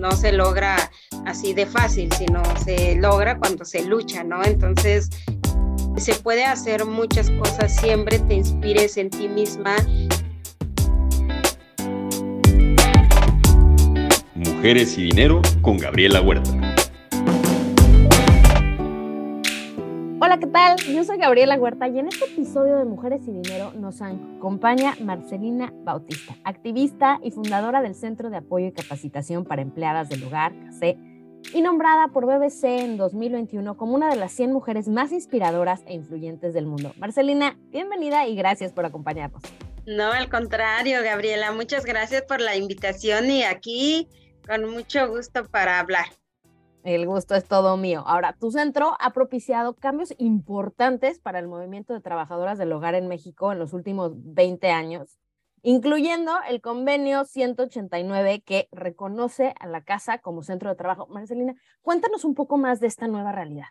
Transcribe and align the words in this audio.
no 0.00 0.12
se 0.12 0.32
logra 0.32 0.90
así 1.26 1.52
de 1.52 1.66
fácil, 1.66 2.10
sino 2.12 2.42
se 2.64 2.96
logra 2.96 3.38
cuando 3.38 3.64
se 3.64 3.84
lucha, 3.84 4.24
¿no? 4.24 4.42
Entonces, 4.42 5.10
se 5.96 6.14
puede 6.14 6.44
hacer 6.44 6.86
muchas 6.86 7.30
cosas, 7.30 7.76
siempre 7.76 8.18
te 8.18 8.34
inspires 8.34 8.96
en 8.96 9.10
ti 9.10 9.28
misma. 9.28 9.76
Mujeres 14.34 14.96
y 14.96 15.02
Dinero 15.02 15.42
con 15.60 15.76
Gabriela 15.76 16.22
Huerta. 16.22 16.59
¿Qué 20.40 20.46
tal? 20.46 20.78
Yo 20.78 21.04
soy 21.04 21.18
Gabriela 21.18 21.56
Huerta 21.56 21.86
y 21.86 21.98
en 21.98 22.08
este 22.08 22.24
episodio 22.24 22.78
de 22.78 22.86
Mujeres 22.86 23.20
y 23.28 23.30
Dinero 23.30 23.72
nos 23.74 24.00
acompaña 24.00 24.96
Marcelina 24.98 25.70
Bautista, 25.84 26.34
activista 26.44 27.20
y 27.22 27.30
fundadora 27.30 27.82
del 27.82 27.94
Centro 27.94 28.30
de 28.30 28.38
Apoyo 28.38 28.68
y 28.68 28.72
Capacitación 28.72 29.44
para 29.44 29.60
Empleadas 29.60 30.08
del 30.08 30.24
Hogar, 30.24 30.58
CACE, 30.64 30.96
y 31.52 31.60
nombrada 31.60 32.08
por 32.08 32.24
BBC 32.24 32.64
en 32.64 32.96
2021 32.96 33.76
como 33.76 33.94
una 33.94 34.08
de 34.08 34.16
las 34.16 34.32
100 34.32 34.50
mujeres 34.50 34.88
más 34.88 35.12
inspiradoras 35.12 35.82
e 35.84 35.92
influyentes 35.92 36.54
del 36.54 36.64
mundo. 36.64 36.94
Marcelina, 36.96 37.58
bienvenida 37.68 38.26
y 38.26 38.34
gracias 38.34 38.72
por 38.72 38.86
acompañarnos. 38.86 39.42
No, 39.84 40.10
al 40.10 40.30
contrario, 40.30 41.02
Gabriela, 41.02 41.52
muchas 41.52 41.84
gracias 41.84 42.22
por 42.22 42.40
la 42.40 42.56
invitación 42.56 43.30
y 43.30 43.42
aquí 43.42 44.08
con 44.46 44.70
mucho 44.70 45.06
gusto 45.06 45.44
para 45.50 45.80
hablar. 45.80 46.06
El 46.82 47.06
gusto 47.06 47.34
es 47.34 47.44
todo 47.44 47.76
mío. 47.76 48.02
Ahora, 48.06 48.36
tu 48.38 48.50
centro 48.50 48.96
ha 49.00 49.12
propiciado 49.12 49.74
cambios 49.74 50.14
importantes 50.16 51.18
para 51.18 51.38
el 51.38 51.46
movimiento 51.46 51.92
de 51.92 52.00
trabajadoras 52.00 52.56
del 52.56 52.72
hogar 52.72 52.94
en 52.94 53.06
México 53.06 53.52
en 53.52 53.58
los 53.58 53.74
últimos 53.74 54.12
20 54.14 54.70
años, 54.70 55.18
incluyendo 55.62 56.32
el 56.48 56.62
convenio 56.62 57.26
189 57.26 58.42
que 58.46 58.68
reconoce 58.72 59.54
a 59.60 59.66
la 59.66 59.84
casa 59.84 60.18
como 60.18 60.42
centro 60.42 60.70
de 60.70 60.76
trabajo. 60.76 61.06
Marcelina, 61.08 61.54
cuéntanos 61.82 62.24
un 62.24 62.34
poco 62.34 62.56
más 62.56 62.80
de 62.80 62.86
esta 62.86 63.08
nueva 63.08 63.32
realidad. 63.32 63.66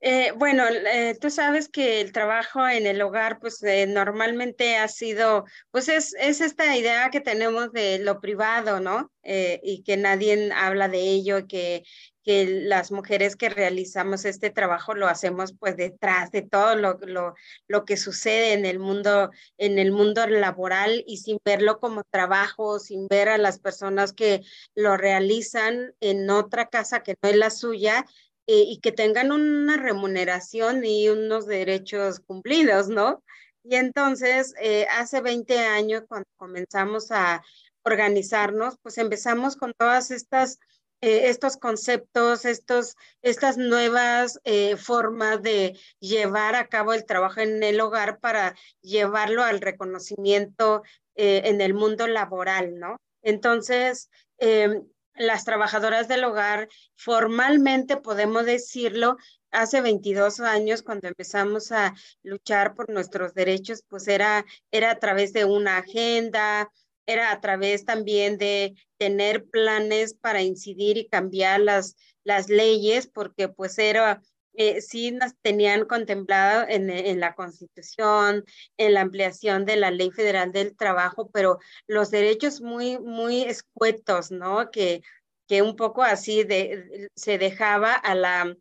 Eh, 0.00 0.32
bueno, 0.36 0.64
eh, 0.68 1.16
tú 1.20 1.30
sabes 1.30 1.68
que 1.68 2.00
el 2.00 2.12
trabajo 2.12 2.66
en 2.68 2.86
el 2.86 3.00
hogar, 3.00 3.38
pues 3.40 3.62
eh, 3.62 3.86
normalmente 3.86 4.76
ha 4.76 4.88
sido, 4.88 5.44
pues 5.70 5.88
es, 5.88 6.14
es, 6.18 6.40
esta 6.40 6.76
idea 6.76 7.10
que 7.10 7.20
tenemos 7.20 7.72
de 7.72 7.98
lo 7.98 8.20
privado, 8.20 8.80
¿no? 8.80 9.10
y 9.28 9.82
que 9.82 9.96
nadie 9.96 10.52
habla 10.54 10.88
de 10.88 11.00
ello, 11.00 11.48
que, 11.48 11.82
que 12.26 12.44
las 12.64 12.90
mujeres 12.90 13.36
que 13.36 13.48
realizamos 13.48 14.24
este 14.24 14.50
trabajo 14.50 14.94
lo 14.94 15.06
hacemos 15.06 15.54
pues 15.58 15.76
detrás 15.76 16.32
de 16.32 16.42
todo 16.42 16.74
lo, 16.74 16.98
lo, 17.02 17.34
lo 17.68 17.84
que 17.84 17.96
sucede 17.96 18.52
en 18.52 18.66
el 18.66 18.80
mundo, 18.80 19.30
en 19.58 19.78
el 19.78 19.92
mundo 19.92 20.26
laboral 20.26 21.04
y 21.06 21.18
sin 21.18 21.38
verlo 21.44 21.78
como 21.78 22.02
trabajo, 22.10 22.80
sin 22.80 23.06
ver 23.06 23.28
a 23.28 23.38
las 23.38 23.60
personas 23.60 24.12
que 24.12 24.42
lo 24.74 24.96
realizan 24.96 25.94
en 26.00 26.28
otra 26.28 26.68
casa 26.68 27.04
que 27.04 27.14
no 27.22 27.28
es 27.28 27.36
la 27.36 27.50
suya, 27.50 28.04
eh, 28.46 28.62
y 28.66 28.78
que 28.80 28.92
tengan 28.92 29.32
una 29.32 29.76
remuneración 29.76 30.84
y 30.84 31.08
unos 31.08 31.46
derechos 31.46 32.20
cumplidos, 32.20 32.88
¿no? 32.88 33.24
Y 33.64 33.74
entonces, 33.76 34.54
eh, 34.60 34.86
hace 34.90 35.20
20 35.20 35.58
años, 35.58 36.04
cuando 36.08 36.28
comenzamos 36.36 37.10
a 37.10 37.42
organizarnos, 37.82 38.76
pues 38.82 38.98
empezamos 38.98 39.56
con 39.56 39.72
todas 39.76 40.12
estas, 40.12 40.60
eh, 41.00 41.28
estos 41.28 41.56
conceptos, 41.56 42.44
estos, 42.44 42.94
estas 43.22 43.58
nuevas 43.58 44.40
formas 44.78 45.42
de 45.42 45.76
llevar 45.98 46.54
a 46.54 46.68
cabo 46.68 46.92
el 46.92 47.04
trabajo 47.04 47.40
en 47.40 47.62
el 47.62 47.80
hogar 47.80 48.20
para 48.20 48.54
llevarlo 48.80 49.42
al 49.42 49.60
reconocimiento 49.60 50.82
en 51.16 51.60
el 51.60 51.74
mundo 51.74 52.06
laboral, 52.06 52.78
¿no? 52.78 52.96
Entonces, 53.22 54.08
em, 54.38 54.84
las 55.18 55.44
trabajadoras 55.44 56.08
del 56.08 56.24
hogar, 56.24 56.68
formalmente 56.94 57.96
podemos 57.96 58.44
decirlo, 58.44 59.16
hace 59.50 59.80
22 59.80 60.40
años 60.40 60.82
cuando 60.82 61.08
empezamos 61.08 61.72
a 61.72 61.94
luchar 62.22 62.74
por 62.74 62.90
nuestros 62.90 63.34
derechos, 63.34 63.82
pues 63.88 64.08
era, 64.08 64.44
era 64.70 64.90
a 64.90 64.98
través 64.98 65.32
de 65.32 65.44
una 65.44 65.78
agenda, 65.78 66.70
era 67.06 67.30
a 67.30 67.40
través 67.40 67.84
también 67.84 68.36
de 68.36 68.74
tener 68.98 69.46
planes 69.46 70.14
para 70.14 70.42
incidir 70.42 70.98
y 70.98 71.08
cambiar 71.08 71.60
las, 71.60 71.96
las 72.24 72.48
leyes, 72.48 73.06
porque 73.06 73.48
pues 73.48 73.78
era, 73.78 74.20
eh, 74.56 74.80
sí 74.80 75.12
nos 75.12 75.34
tenían 75.42 75.84
contemplado 75.84 76.66
en, 76.68 76.90
en, 76.90 77.20
la 77.20 77.34
Constitución, 77.34 78.44
en 78.76 78.94
la 78.94 79.02
ampliación 79.02 79.64
de 79.64 79.76
la 79.76 79.90
Ley 79.90 80.10
Federal 80.10 80.52
del 80.52 80.76
Trabajo, 80.76 81.30
pero 81.32 81.58
los 81.86 82.10
derechos 82.10 82.60
muy, 82.60 82.98
muy 82.98 83.42
escuetos, 83.42 84.30
¿no? 84.30 84.70
Que, 84.70 85.02
que 85.46 85.62
un 85.62 85.76
poco 85.76 86.02
así 86.02 86.44
de, 86.44 87.08
se 87.14 87.38
dejaba 87.38 87.94
a 87.94 88.14
la 88.14 88.56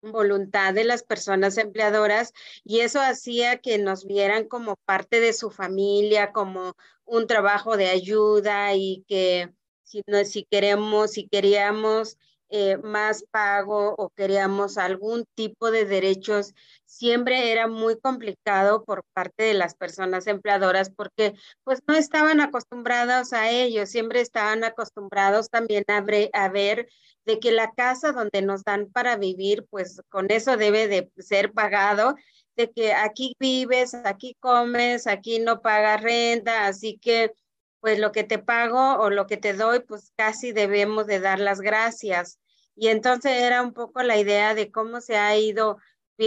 voluntad 0.00 0.74
de 0.74 0.84
las 0.84 1.02
personas 1.02 1.58
empleadoras 1.58 2.32
y 2.64 2.80
eso 2.80 3.00
hacía 3.00 3.58
que 3.58 3.78
nos 3.78 4.06
vieran 4.06 4.46
como 4.46 4.76
parte 4.84 5.20
de 5.20 5.32
su 5.32 5.50
familia, 5.50 6.32
como 6.32 6.74
un 7.04 7.26
trabajo 7.26 7.76
de 7.76 7.88
ayuda 7.88 8.74
y 8.74 9.04
que 9.08 9.50
si, 9.82 10.02
no, 10.06 10.24
si 10.24 10.44
queremos, 10.44 11.12
si 11.12 11.26
queríamos 11.26 12.18
eh, 12.50 12.78
más 12.78 13.24
pago 13.30 13.94
o 13.98 14.10
queríamos 14.10 14.78
algún 14.78 15.24
tipo 15.34 15.70
de 15.70 15.84
derechos, 15.84 16.54
siempre 16.84 17.52
era 17.52 17.66
muy 17.66 17.98
complicado 18.00 18.84
por 18.84 19.02
parte 19.12 19.44
de 19.44 19.54
las 19.54 19.74
personas 19.74 20.26
empleadoras 20.26 20.90
porque 20.90 21.34
pues 21.64 21.80
no 21.86 21.94
estaban 21.94 22.40
acostumbrados 22.40 23.32
a 23.32 23.50
ello, 23.50 23.86
siempre 23.86 24.20
estaban 24.20 24.64
acostumbrados 24.64 25.50
también 25.50 25.84
a, 25.88 26.04
a 26.32 26.48
ver 26.48 26.88
de 27.24 27.40
que 27.40 27.52
la 27.52 27.72
casa 27.72 28.12
donde 28.12 28.40
nos 28.40 28.64
dan 28.64 28.90
para 28.90 29.16
vivir, 29.16 29.66
pues 29.68 30.00
con 30.08 30.30
eso 30.30 30.56
debe 30.56 30.88
de 30.88 31.10
ser 31.18 31.52
pagado, 31.52 32.14
de 32.56 32.70
que 32.70 32.92
aquí 32.94 33.36
vives, 33.38 33.94
aquí 33.94 34.34
comes, 34.40 35.06
aquí 35.06 35.38
no 35.38 35.60
pagas 35.60 36.02
renta, 36.02 36.66
así 36.66 36.98
que 36.98 37.32
pues 37.80 37.98
lo 37.98 38.12
que 38.12 38.24
te 38.24 38.38
pago 38.38 38.96
o 38.98 39.10
lo 39.10 39.26
que 39.26 39.36
te 39.36 39.52
doy, 39.54 39.80
pues 39.80 40.12
casi 40.16 40.52
debemos 40.52 41.06
de 41.06 41.20
dar 41.20 41.38
las 41.38 41.60
gracias. 41.60 42.38
Y 42.74 42.88
entonces 42.88 43.32
era 43.32 43.62
un 43.62 43.72
poco 43.72 44.02
la 44.02 44.18
idea 44.18 44.54
de 44.54 44.70
cómo 44.70 45.00
se 45.00 45.16
ha 45.16 45.36
ido 45.36 45.78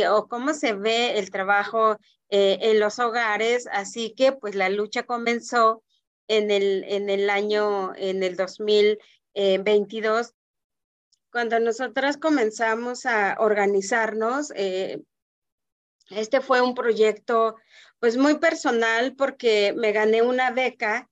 o 0.09 0.27
cómo 0.27 0.53
se 0.53 0.73
ve 0.73 1.19
el 1.19 1.31
trabajo 1.31 1.97
eh, 2.29 2.57
en 2.61 2.79
los 2.79 2.99
hogares. 2.99 3.67
Así 3.71 4.13
que 4.15 4.31
pues 4.31 4.55
la 4.55 4.69
lucha 4.69 5.03
comenzó 5.03 5.83
en 6.27 6.51
el, 6.51 6.85
en 6.87 7.09
el 7.09 7.29
año, 7.29 7.93
en 7.95 8.23
el 8.23 8.37
2022, 8.37 10.33
cuando 11.31 11.59
nosotras 11.59 12.17
comenzamos 12.17 13.05
a 13.05 13.35
organizarnos. 13.39 14.51
Eh, 14.55 15.01
este 16.09 16.41
fue 16.41 16.61
un 16.61 16.75
proyecto 16.75 17.55
pues 17.99 18.17
muy 18.17 18.37
personal 18.39 19.15
porque 19.15 19.73
me 19.77 19.91
gané 19.91 20.21
una 20.21 20.51
beca 20.51 21.09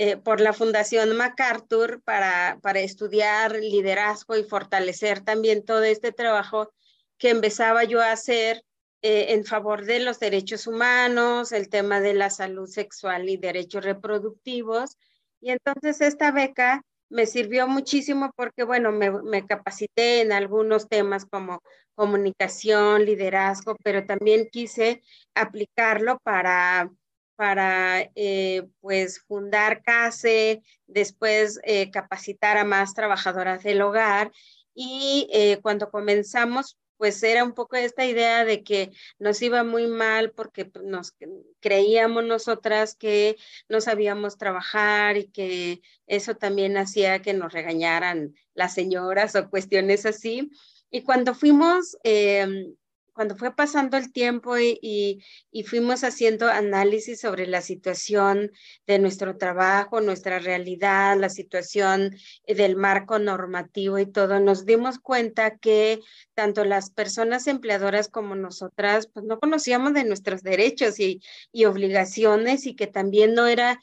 eh, 0.00 0.16
por 0.16 0.40
la 0.40 0.52
Fundación 0.52 1.16
MacArthur 1.16 2.00
para, 2.04 2.60
para 2.62 2.78
estudiar 2.78 3.56
liderazgo 3.56 4.36
y 4.36 4.44
fortalecer 4.44 5.22
también 5.22 5.64
todo 5.64 5.82
este 5.82 6.12
trabajo 6.12 6.72
que 7.18 7.30
empezaba 7.30 7.82
yo 7.82 8.00
a 8.00 8.12
hacer 8.12 8.62
eh, 9.02 9.32
en 9.34 9.44
favor 9.44 9.84
de 9.86 9.98
los 9.98 10.20
derechos 10.20 10.68
humanos, 10.68 11.50
el 11.50 11.68
tema 11.68 12.00
de 12.00 12.14
la 12.14 12.30
salud 12.30 12.68
sexual 12.68 13.28
y 13.28 13.38
derechos 13.38 13.84
reproductivos. 13.84 14.96
Y 15.40 15.50
entonces 15.50 16.00
esta 16.00 16.30
beca 16.30 16.84
me 17.08 17.26
sirvió 17.26 17.66
muchísimo 17.66 18.30
porque, 18.36 18.62
bueno, 18.62 18.92
me, 18.92 19.10
me, 19.10 19.46
capacité 19.46 20.20
en 20.20 20.30
algunos 20.30 20.88
temas 20.88 21.26
como 21.26 21.60
comunicación, 21.96 23.04
liderazgo, 23.04 23.74
pero 23.82 24.06
también 24.06 24.48
quise 24.48 25.02
aplicarlo 25.34 26.20
para 26.22 26.88
para 27.38 28.10
eh, 28.16 28.66
pues 28.80 29.20
fundar 29.20 29.84
CASE, 29.84 30.60
después 30.88 31.60
eh, 31.62 31.88
capacitar 31.92 32.58
a 32.58 32.64
más 32.64 32.94
trabajadoras 32.94 33.62
del 33.62 33.80
hogar 33.80 34.32
y 34.74 35.28
eh, 35.32 35.60
cuando 35.62 35.88
comenzamos 35.88 36.76
pues 36.96 37.22
era 37.22 37.44
un 37.44 37.52
poco 37.52 37.76
esta 37.76 38.04
idea 38.04 38.44
de 38.44 38.64
que 38.64 38.90
nos 39.20 39.40
iba 39.40 39.62
muy 39.62 39.86
mal 39.86 40.32
porque 40.32 40.64
pues, 40.64 40.84
nos 40.84 41.14
creíamos 41.60 42.24
nosotras 42.24 42.96
que 42.96 43.36
no 43.68 43.80
sabíamos 43.80 44.36
trabajar 44.36 45.16
y 45.16 45.28
que 45.28 45.80
eso 46.08 46.34
también 46.34 46.76
hacía 46.76 47.22
que 47.22 47.34
nos 47.34 47.52
regañaran 47.52 48.34
las 48.54 48.74
señoras 48.74 49.36
o 49.36 49.48
cuestiones 49.48 50.06
así. 50.06 50.50
Y 50.90 51.02
cuando 51.02 51.36
fuimos 51.36 51.96
em, 52.02 52.74
cuando 53.18 53.34
fue 53.34 53.52
pasando 53.52 53.96
el 53.96 54.12
tiempo 54.12 54.56
y, 54.58 55.24
fuimos 55.66 56.04
haciendo 56.04 56.46
análisis 56.46 57.20
sobre 57.20 57.48
la 57.48 57.62
situación 57.62 58.52
de 58.86 59.00
nuestro 59.00 59.36
trabajo, 59.36 60.00
nuestra 60.00 60.38
realidad, 60.38 61.18
la 61.18 61.28
situación 61.28 62.16
del 62.46 62.76
marco 62.76 63.18
normativo 63.18 63.98
y 63.98 64.06
todo, 64.06 64.38
nos 64.38 64.66
dimos 64.66 65.00
cuenta 65.00 65.58
que 65.58 65.98
tanto 66.34 66.64
las 66.64 66.90
personas 66.90 67.48
empleadoras 67.48 68.06
como 68.08 68.36
nosotras, 68.36 69.08
pues 69.12 69.26
no 69.26 69.40
conocíamos 69.40 69.94
de 69.94 70.04
nuestros 70.04 70.44
derechos 70.44 71.00
y, 71.00 71.20
y 71.50 71.64
obligaciones 71.64 72.66
y 72.66 72.76
que 72.76 72.86
también 72.86 73.34
no 73.34 73.48
era, 73.48 73.80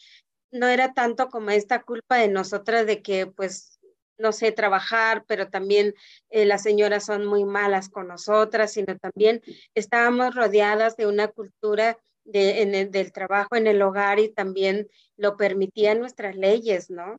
no 0.50 0.70
era 0.70 0.94
tanto 0.94 1.28
como 1.28 1.50
esta 1.50 1.82
culpa 1.82 2.16
de 2.16 2.30
nosotras 2.30 2.88
de 2.88 3.02
que 3.02 3.28
pues 3.28 3.75
no 4.18 4.32
sé, 4.32 4.52
trabajar, 4.52 5.26
pero 5.28 5.50
también 5.50 5.94
eh, 6.30 6.46
las 6.46 6.64
señoras 6.64 7.06
son 7.06 7.26
muy 7.26 7.44
malas 7.46 7.90
con 7.90 8.08
nosotras, 8.08 8.74
sino 8.74 8.98
también 8.98 9.42
estábamos 9.74 10.36
rodeadas 10.36 10.96
de 10.98 11.08
una 11.08 11.28
cultura 11.28 11.98
de, 12.24 12.88
del 12.92 13.12
trabajo 13.12 13.56
en 13.56 13.68
el 13.68 13.82
hogar 13.82 14.20
y 14.20 14.30
también 14.30 14.88
lo 15.18 15.38
permitían 15.38 16.00
nuestras 16.00 16.36
leyes, 16.36 16.90
¿no? 16.90 17.18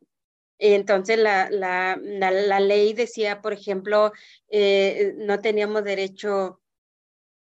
Entonces 0.59 1.19
la, 1.19 1.49
la, 1.51 1.97
la, 1.97 2.59
ley 2.59 2.93
decía, 2.93 3.41
por 3.41 3.53
ejemplo, 3.53 4.11
eh, 4.49 5.13
no 5.17 5.39
teníamos 5.39 5.83
derecho 5.83 6.59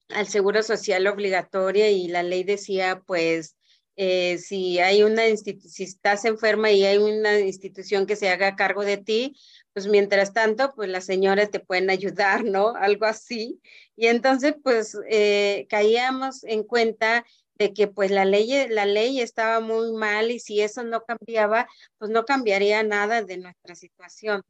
al 0.09 0.27
seguro 0.27 0.63
social 0.63 1.05
obligatorio 1.07 1.87
y 1.89 2.07
la 2.07 2.23
ley 2.23 2.43
decía, 2.43 3.03
pues, 3.05 3.55
eh, 3.95 4.37
si 4.39 4.79
hay 4.79 5.03
una 5.03 5.23
si 5.35 5.83
estás 5.83 6.25
enferma 6.25 6.71
y 6.71 6.83
hay 6.85 6.97
una 6.97 7.39
institución 7.39 8.05
que 8.05 8.15
se 8.15 8.29
haga 8.29 8.55
cargo 8.55 8.83
de 8.83 8.97
ti, 8.97 9.35
pues 9.73 9.87
mientras 9.87 10.33
tanto, 10.33 10.73
pues 10.75 10.89
las 10.89 11.05
señoras 11.05 11.51
te 11.51 11.59
pueden 11.59 11.89
ayudar, 11.89 12.43
¿no? 12.43 12.75
Algo 12.75 13.05
así. 13.05 13.61
Y 13.95 14.07
entonces, 14.07 14.55
pues 14.63 14.97
eh, 15.09 15.67
caíamos 15.69 16.43
en 16.43 16.63
cuenta 16.63 17.25
de 17.55 17.73
que 17.73 17.87
pues 17.87 18.11
la 18.11 18.25
ley, 18.25 18.67
la 18.69 18.85
ley 18.85 19.21
estaba 19.21 19.59
muy 19.59 19.91
mal 19.93 20.31
y 20.31 20.39
si 20.39 20.61
eso 20.61 20.83
no 20.83 21.03
cambiaba, 21.03 21.67
pues 21.97 22.11
no 22.11 22.25
cambiaría 22.25 22.83
nada 22.83 23.21
de 23.21 23.37
nuestra 23.37 23.75
situación. 23.75 24.41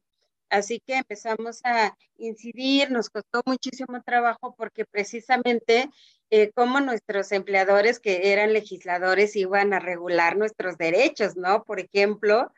Así 0.49 0.79
que 0.85 0.97
empezamos 0.97 1.61
a 1.63 1.97
incidir, 2.17 2.91
nos 2.91 3.09
costó 3.09 3.41
muchísimo 3.45 4.01
trabajo 4.03 4.53
porque 4.55 4.85
precisamente 4.85 5.89
eh, 6.35 6.51
como 6.55 6.79
nuestros 6.81 7.31
empleadores 7.31 7.99
que 7.99 8.33
eran 8.33 8.53
legisladores 8.53 9.35
iban 9.35 9.71
a 9.71 9.79
regular 9.79 10.35
nuestros 10.35 10.79
derechos, 10.79 11.35
¿no? 11.35 11.63
Por 11.63 11.79
ejemplo, 11.79 12.51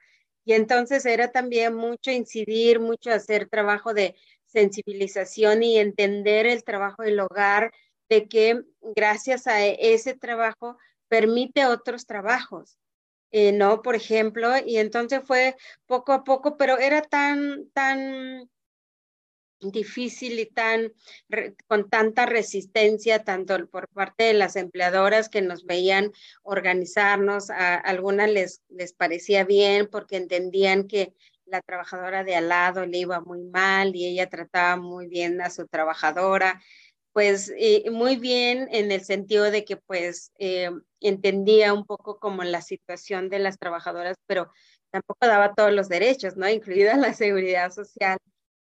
y 0.45 0.54
entonces 0.54 1.06
era 1.06 1.33
también 1.33 1.75
mucho 1.75 2.10
incidir, 2.10 2.80
mucho 2.80 3.12
hacer 3.12 3.50
trabajo 3.50 3.94
de 3.94 4.16
sensibilización 4.45 5.62
y 5.62 5.77
entender 5.77 6.45
el 6.45 6.63
trabajo 6.63 7.04
del 7.04 7.19
hogar, 7.19 7.74
de 8.07 8.30
que 8.30 8.63
gracias 8.95 9.45
a 9.45 9.66
ese 9.66 10.13
trabajo 10.13 10.78
permite 11.10 11.66
otros 11.66 12.06
trabajos. 12.06 12.78
Eh, 13.31 13.51
¿no? 13.51 13.81
Por 13.81 13.95
ejemplo, 13.95 14.51
y 14.66 14.78
entonces 14.78 15.19
fue 15.25 15.57
poco 15.86 16.13
a 16.13 16.24
poco, 16.24 16.56
pero 16.56 16.78
era 16.78 17.01
tan, 17.01 17.69
tan 17.74 18.50
difícil 19.71 20.39
y 20.39 20.45
tan 20.45 20.94
con 21.67 21.89
tanta 21.89 22.25
resistencia 22.25 23.23
tanto 23.23 23.67
por 23.67 23.88
parte 23.89 24.25
de 24.25 24.33
las 24.33 24.56
empleadoras 24.56 25.29
que 25.29 25.41
nos 25.41 25.65
veían 25.65 26.12
organizarnos, 26.44 27.50
a 27.50 27.75
algunas 27.75 28.29
les, 28.29 28.62
les 28.69 28.94
parecía 28.94 29.44
bien 29.44 29.88
porque 29.91 30.17
entendían 30.17 30.88
que 30.88 31.13
la 31.45 31.62
trabajadora 31.62 32.23
de 32.23 32.35
al 32.35 32.50
lado 32.50 32.85
le 32.85 32.97
iba 32.97 33.21
muy 33.21 33.44
mal 33.44 33.95
y 33.95 34.07
ella 34.07 34.29
trataba 34.29 34.77
muy 34.77 35.07
bien 35.07 35.41
a 35.41 35.50
su 35.50 35.68
trabajadora 35.68 36.61
pues 37.15 37.50
eh, 37.57 37.89
muy 37.91 38.18
bien 38.18 38.68
en 38.71 38.91
el 38.91 39.06
sentido 39.06 39.50
de 39.50 39.63
que 39.63 39.77
pues 39.77 40.33
eh, 40.38 40.69
entendía 41.00 41.73
un 41.73 41.85
poco 41.85 42.19
como 42.19 42.44
la 42.44 42.61
situación 42.61 43.29
de 43.29 43.39
las 43.39 43.57
trabajadoras, 43.57 44.18
pero 44.27 44.51
tampoco 44.91 45.25
daba 45.25 45.53
todos 45.53 45.71
los 45.71 45.88
derechos, 45.88 46.35
¿no? 46.35 46.50
Incluida 46.50 46.97
la 46.97 47.13
seguridad 47.13 47.71
social. 47.71 48.18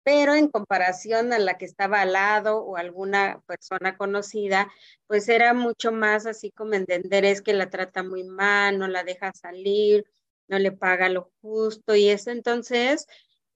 Pero 0.08 0.36
en 0.36 0.48
comparación 0.48 1.34
a 1.34 1.38
la 1.38 1.58
que 1.58 1.66
estaba 1.66 2.00
al 2.00 2.14
lado 2.14 2.64
o 2.64 2.78
alguna 2.78 3.44
persona 3.46 3.98
conocida, 3.98 4.72
pues 5.06 5.28
era 5.28 5.54
mucho 5.54 5.92
más 5.92 6.26
así 6.26 6.50
como 6.50 6.76
entender 6.76 7.26
es 7.26 7.42
que 7.42 7.52
la 7.52 7.70
trata 7.70 8.04
muy 8.04 8.24
mal, 8.24 8.80
no 8.80 8.88
la 8.88 9.04
deja 9.04 9.34
salir, 9.34 10.06
no 10.48 10.60
le 10.60 10.72
paga 10.72 11.10
lo 11.10 11.34
justo 11.42 11.94
y 11.94 12.08
eso. 12.08 12.32
Entonces 12.32 13.06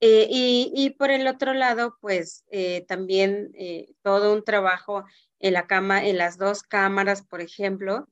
eh, 0.01 0.27
y, 0.30 0.89
por 0.98 1.09
el 1.09 1.25
otro 1.25 1.53
lado, 1.53 1.98
pues 2.01 2.44
eh, 2.51 2.83
también 2.86 3.51
eh, 3.54 3.94
todo 4.01 4.33
un 4.33 4.44
trabajo 4.44 5.06
en 5.39 5.54
la 5.54 5.68
cama, 5.68 6.06
en 6.06 6.18
las 6.18 6.38
dos 6.38 6.63
cámaras, 6.63 7.21
por 7.25 7.39
ejemplo, 7.39 8.09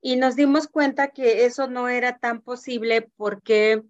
y 0.00 0.16
nos 0.16 0.34
dimos 0.34 0.66
cuenta 0.66 1.10
que 1.12 1.44
eso 1.44 1.68
no 1.68 1.88
era 1.88 2.18
tan 2.18 2.42
posible 2.42 3.08
porque 3.16 3.84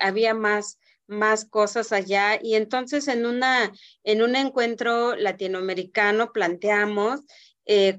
había 0.00 0.34
más, 0.34 0.78
más 1.08 1.44
cosas 1.44 1.92
allá. 1.92 2.38
Y 2.40 2.54
entonces 2.54 3.08
en, 3.08 3.26
una, 3.26 3.72
en 4.04 4.22
un 4.22 4.36
encuentro 4.36 5.16
latinoamericano 5.16 6.32
planteamos 6.32 7.22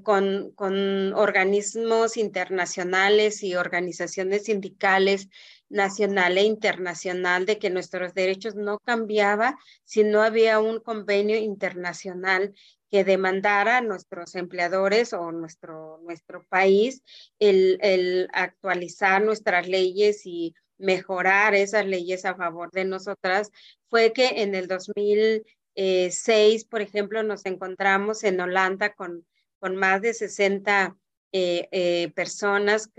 con, 0.02 0.50
con 0.56 1.12
organismos 1.12 2.16
internacionales 2.16 3.44
y 3.44 3.54
organizaciones 3.54 4.46
sindicales 4.46 5.28
nacional 5.70 6.36
e 6.36 6.42
internacional 6.42 7.46
de 7.46 7.58
que 7.58 7.70
nuestros 7.70 8.12
derechos 8.12 8.56
no 8.56 8.78
cambiaba 8.80 9.56
si 9.84 10.02
no 10.02 10.22
había 10.22 10.58
un 10.58 10.80
convenio 10.80 11.36
internacional 11.36 12.52
que 12.90 13.04
demandara 13.04 13.78
a 13.78 13.80
nuestros 13.80 14.34
empleadores 14.34 15.12
o 15.12 15.30
nuestro, 15.30 16.00
nuestro 16.02 16.44
país 16.48 17.02
el, 17.38 17.78
el 17.82 18.28
actualizar 18.32 19.22
nuestras 19.22 19.68
leyes 19.68 20.26
y 20.26 20.54
mejorar 20.80 21.54
esas 21.54 21.86
leyes 21.86 22.24
a 22.24 22.34
favor 22.34 22.70
de 22.72 22.84
nosotras, 22.84 23.50
fue 23.88 24.12
que 24.12 24.42
en 24.42 24.54
el 24.54 24.66
2006, 24.66 26.64
por 26.64 26.80
ejemplo, 26.80 27.22
nos 27.22 27.46
encontramos 27.46 28.24
en 28.24 28.40
Holanda 28.40 28.94
con, 28.94 29.24
con 29.58 29.76
más 29.76 30.02
de 30.02 30.14
60 30.14 30.96
eh, 31.32 31.68
eh, 31.70 32.10
personas 32.16 32.90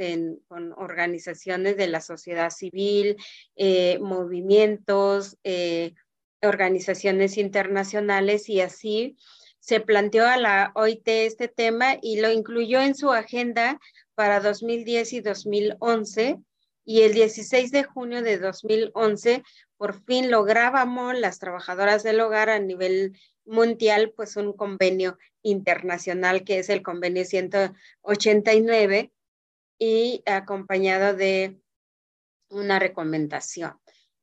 con 0.48 0.72
organizaciones 0.78 1.76
de 1.76 1.88
la 1.88 2.00
sociedad 2.00 2.50
civil, 2.50 3.18
eh, 3.58 4.00
movimientos, 4.00 5.38
organizaciones 6.42 7.38
internacionales 7.38 8.48
y 8.48 8.62
así 8.62 9.18
se 9.60 9.82
planteó 9.82 10.26
a 10.26 10.38
la 10.38 10.72
OIT 10.76 11.08
este 11.08 11.50
tema 11.50 11.98
y 12.02 12.22
lo 12.22 12.32
incluyó 12.32 12.82
en 12.82 12.96
su 12.96 13.12
agenda 13.12 13.80
para 14.16 14.40
2010 14.40 15.14
y 15.14 15.22
2011 15.22 16.40
y 16.84 17.02
el 17.02 17.14
16 17.14 17.72
de 17.72 17.84
junio 17.84 18.22
de 18.22 18.38
2011 18.38 19.44
por 19.78 20.04
fin 20.04 20.30
lográbamos 20.30 21.18
las 21.18 21.40
trabajadoras 21.40 22.04
del 22.04 22.20
hogar 22.20 22.50
a 22.50 22.60
nivel 22.60 23.18
mundial 23.46 24.14
pues 24.16 24.36
un 24.36 24.54
convenio 24.54 25.18
internacional 25.42 26.44
que 26.44 26.60
es 26.60 26.70
el 26.70 26.84
convenio 26.84 27.26
189 27.26 29.12
y 29.80 30.22
acompañado 30.28 31.16
de 31.16 31.60
una 32.50 32.78
recomendación, 32.78 33.80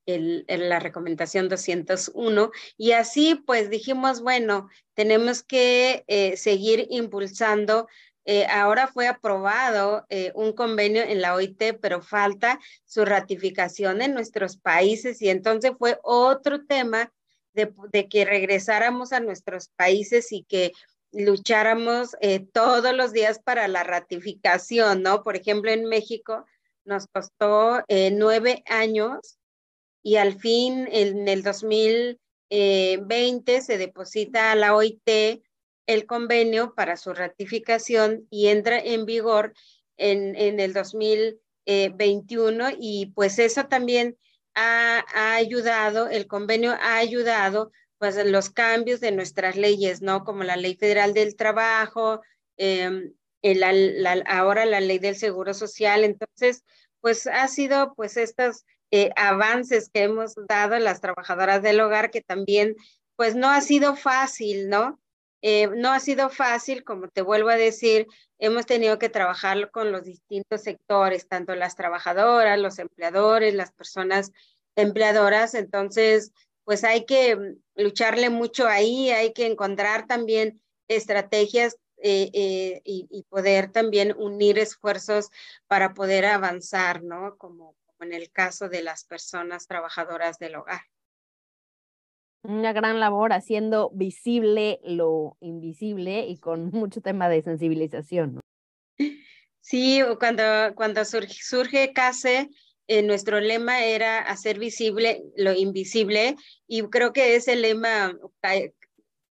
el, 0.07 0.45
la 0.47 0.79
recomendación 0.79 1.49
201. 1.49 2.53
Y 2.77 2.93
así 2.93 3.35
pues 3.35 3.69
dijimos, 3.69 4.21
bueno, 4.21 4.69
tenemos 4.95 5.43
que 5.43 6.05
eh, 6.07 6.37
seguir 6.37 6.87
impulsando. 6.91 7.89
Eh, 8.31 8.45
ahora 8.45 8.89
fue 8.89 9.09
aprobado 9.09 10.05
eh, 10.11 10.33
un 10.35 10.53
convenio 10.53 11.03
en 11.03 11.23
la 11.23 11.35
OIT, 11.35 11.79
pero 11.81 12.03
falta 12.03 12.61
su 12.85 13.07
ratificación 13.07 14.03
en 14.03 14.13
nuestros 14.13 14.59
países 14.59 15.23
y 15.23 15.31
entonces 15.31 15.73
fue 15.79 15.99
otro 16.03 16.67
tema 16.67 17.11
de, 17.55 17.73
que 18.11 18.27
regresáramos 18.27 19.15
a 19.15 19.21
nuestros 19.21 19.71
países 19.71 20.31
y 20.31 20.43
que 20.43 20.73
lucháramos 21.11 22.17
eh, 22.21 22.41
todos 22.53 22.95
los 22.95 23.13
días 23.13 23.39
para 23.39 23.67
la 23.67 23.83
ratificación, 23.83 25.03
¿no? 25.03 25.23
Por 25.23 25.35
ejemplo, 25.35 25.71
en 25.71 25.87
México 25.87 26.45
nos 26.85 27.07
costó 27.07 27.83
nueve 27.89 28.63
años 28.67 29.39
y 30.03 30.17
al 30.17 30.39
fin 30.39 30.87
en 30.93 31.29
el 31.29 31.43
2020 31.43 32.19
eh, 32.51 33.63
se 33.63 33.79
deposita 33.79 34.53
a 34.53 34.55
la 34.55 34.77
OIT 34.77 35.41
el 35.89 36.07
convenio 36.07 36.75
para 36.75 36.97
su 36.97 37.15
ratificación 37.15 38.29
y 38.31 38.49
entra 38.49 38.79
en 38.79 39.07
vigor 39.07 39.55
en, 39.97 40.37
en 40.37 40.61
el 40.61 40.75
2021 40.75 42.69
y 42.79 43.07
pues 43.15 43.39
eso 43.39 43.67
también 43.67 44.17
ha, 44.55 45.35
ayudado, 45.35 46.09
el 46.09 46.27
convenio 46.27 46.73
ha 46.73 46.97
ayudado 46.97 47.73
pues 47.97 48.23
los 48.27 48.51
cambios 48.51 49.01
de 49.01 49.13
nuestras 49.13 49.57
leyes, 49.57 50.03
¿no? 50.03 50.25
Como 50.25 50.45
la 50.45 50.57
ley 50.57 50.77
federal 50.77 51.15
del 51.15 51.37
trabajo, 51.37 52.21
em, 52.59 53.15
ahora 54.27 54.67
la 54.67 54.81
ley 54.81 54.99
del 54.99 55.17
seguro 55.17 55.55
social. 55.55 56.05
Entonces, 56.05 56.65
pues 57.01 57.27
ha 57.27 57.49
sido 57.49 57.95
pues 57.95 58.17
estos 58.17 58.67
eh, 58.91 59.11
avances 59.17 59.91
que 59.91 60.03
hemos 60.03 60.35
dado 60.49 60.79
las 60.79 61.01
trabajadoras 61.01 61.63
del 61.63 61.81
hogar 61.81 62.11
que 62.11 62.21
también 62.21 62.77
pues 63.17 63.35
no 63.35 63.49
ha 63.49 63.61
sido 63.63 63.97
fácil, 63.97 64.69
¿no? 64.69 65.01
Eh, 65.43 65.69
no 65.69 65.93
ha 65.93 66.01
sido 66.01 66.31
fácil, 66.31 66.85
como 66.85 67.09
te 67.09 67.23
vuelvo 67.23 67.49
a 67.51 67.57
decir, 67.57 68.07
hemos 68.39 68.67
tenido 68.67 68.99
que 68.99 69.09
trabajar 69.09 69.71
con 69.71 69.93
los 69.93 70.05
distintos 70.05 70.63
sectores, 70.63 71.29
tanto 71.29 71.55
las 71.55 71.77
trabajadoras, 71.77 72.59
los 72.59 72.79
empleadores, 72.79 73.55
las 73.55 73.73
personas 73.73 74.33
empleadoras. 74.77 75.55
Entonces, 75.55 76.33
pues 76.65 76.85
hay 76.85 77.07
que 77.07 77.37
mm, 77.37 77.57
lucharle 77.77 78.31
mucho 78.31 78.67
ahí, 78.67 79.11
hay 79.11 79.33
que 79.33 79.47
encontrar 79.47 80.07
también 80.07 80.61
estrategias 80.89 81.77
eh, 82.01 82.31
eh, 82.33 82.81
y, 82.85 83.25
poder 83.29 83.73
también 83.73 84.15
unir 84.17 84.59
esfuerzos 84.59 85.31
para 85.67 85.95
poder 85.95 86.27
avanzar, 86.27 87.03
¿no? 87.03 87.37
Como, 87.39 87.75
como 87.83 88.11
en 88.11 88.13
el 88.13 88.31
caso 88.31 88.69
de 88.69 88.83
las 88.83 89.05
personas 89.05 89.67
trabajadoras 89.67 90.39
del 90.39 90.55
hogar. 90.57 90.83
Una 92.43 92.73
gran 92.73 93.01
labor 93.01 93.33
haciendo 93.33 93.91
visible 93.95 94.81
lo 94.85 95.37
invisible 95.41 96.27
y 96.27 96.39
con 96.39 96.71
mucho 96.73 97.01
tema 97.01 97.29
de 97.29 97.43
sensibilización. 97.43 98.41
Sí, 99.61 100.01
cuando, 100.19 100.43
cuando 100.75 101.05
surge, 101.05 101.43
surge 101.43 101.93
CASE, 101.93 102.49
eh, 102.87 103.03
nuestro 103.03 103.39
lema 103.39 103.85
era 103.85 104.19
hacer 104.19 104.59
visible 104.59 105.23
lo 105.37 105.53
invisible 105.53 106.37
y 106.67 106.83
creo 106.85 107.13
que 107.13 107.37
ese 107.37 107.55
lema 107.55 108.17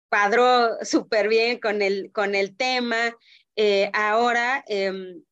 cuadró 0.09 0.83
súper 0.83 1.29
bien 1.29 1.61
con 1.61 1.83
el, 1.83 2.11
con 2.13 2.35
el 2.35 2.57
tema. 2.57 3.15
Eh, 3.57 3.91
ahora, 3.93 4.65
em, 4.69 5.23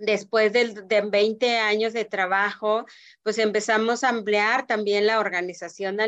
después 0.00 0.52
de, 0.52 0.74
de, 0.86 1.02
20 1.02 1.58
años 1.58 1.92
de 1.92 2.04
trabajo, 2.04 2.86
pues 3.22 3.38
empezamos 3.38 4.02
a 4.02 4.08
ampliar 4.08 4.66
también 4.66 5.06
la 5.06 5.20
organización 5.20 6.00
a, 6.00 6.06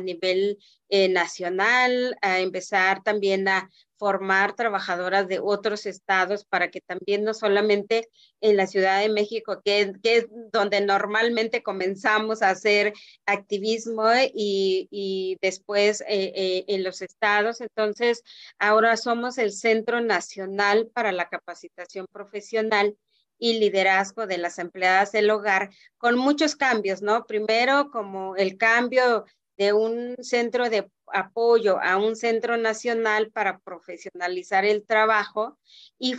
nivel 0.00 0.58
eh, 0.88 1.08
nacional, 1.08 2.16
a 2.22 2.40
empezar 2.40 3.02
también 3.02 3.46
a 3.48 3.70
formar 3.96 4.54
trabajadoras 4.56 5.28
de 5.28 5.40
otros 5.40 5.86
estados 5.86 6.44
para 6.44 6.70
que 6.70 6.80
también 6.80 7.22
no 7.22 7.32
solamente 7.32 8.08
en 8.40 8.56
la 8.56 8.66
Ciudad 8.66 9.00
de 9.00 9.08
México, 9.08 9.60
que, 9.64 9.92
que 10.02 10.16
es 10.16 10.26
donde 10.52 10.80
normalmente 10.80 11.62
comenzamos 11.62 12.42
a 12.42 12.50
hacer 12.50 12.92
activismo 13.26 14.08
y, 14.34 14.88
y 14.90 15.38
después 15.40 16.00
eh, 16.02 16.32
eh, 16.34 16.64
en 16.68 16.82
los 16.82 17.02
estados. 17.02 17.60
Entonces, 17.60 18.22
ahora 18.58 18.96
somos 18.96 19.38
el 19.38 19.52
Centro 19.52 20.00
Nacional 20.00 20.90
para 20.92 21.12
la 21.12 21.28
Capacitación 21.28 22.06
Profesional 22.10 22.96
y 23.38 23.58
liderazgo 23.58 24.26
de 24.26 24.38
las 24.38 24.58
empleadas 24.58 25.12
del 25.12 25.30
hogar 25.30 25.70
con 25.98 26.16
muchos 26.16 26.56
cambios, 26.56 27.02
¿no? 27.02 27.26
Primero, 27.26 27.90
como 27.90 28.36
el 28.36 28.56
cambio 28.56 29.24
de 29.56 29.72
un 29.72 30.16
centro 30.20 30.68
de 30.68 30.90
apoyo 31.12 31.78
a 31.80 31.96
un 31.96 32.16
centro 32.16 32.56
nacional 32.56 33.30
para 33.30 33.58
profesionalizar 33.60 34.64
el 34.64 34.84
trabajo 34.84 35.58
y, 35.98 36.16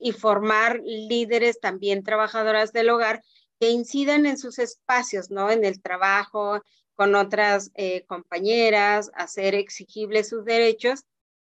y 0.00 0.12
formar 0.12 0.80
líderes 0.84 1.60
también 1.60 2.02
trabajadoras 2.02 2.72
del 2.72 2.90
hogar 2.90 3.22
que 3.58 3.70
incidan 3.70 4.26
en 4.26 4.38
sus 4.38 4.58
espacios, 4.58 5.30
¿no? 5.30 5.50
En 5.50 5.64
el 5.64 5.82
trabajo, 5.82 6.62
con 6.94 7.14
otras 7.14 7.70
eh, 7.74 8.04
compañeras, 8.06 9.10
hacer 9.14 9.54
exigibles 9.54 10.28
sus 10.28 10.44
derechos. 10.44 11.04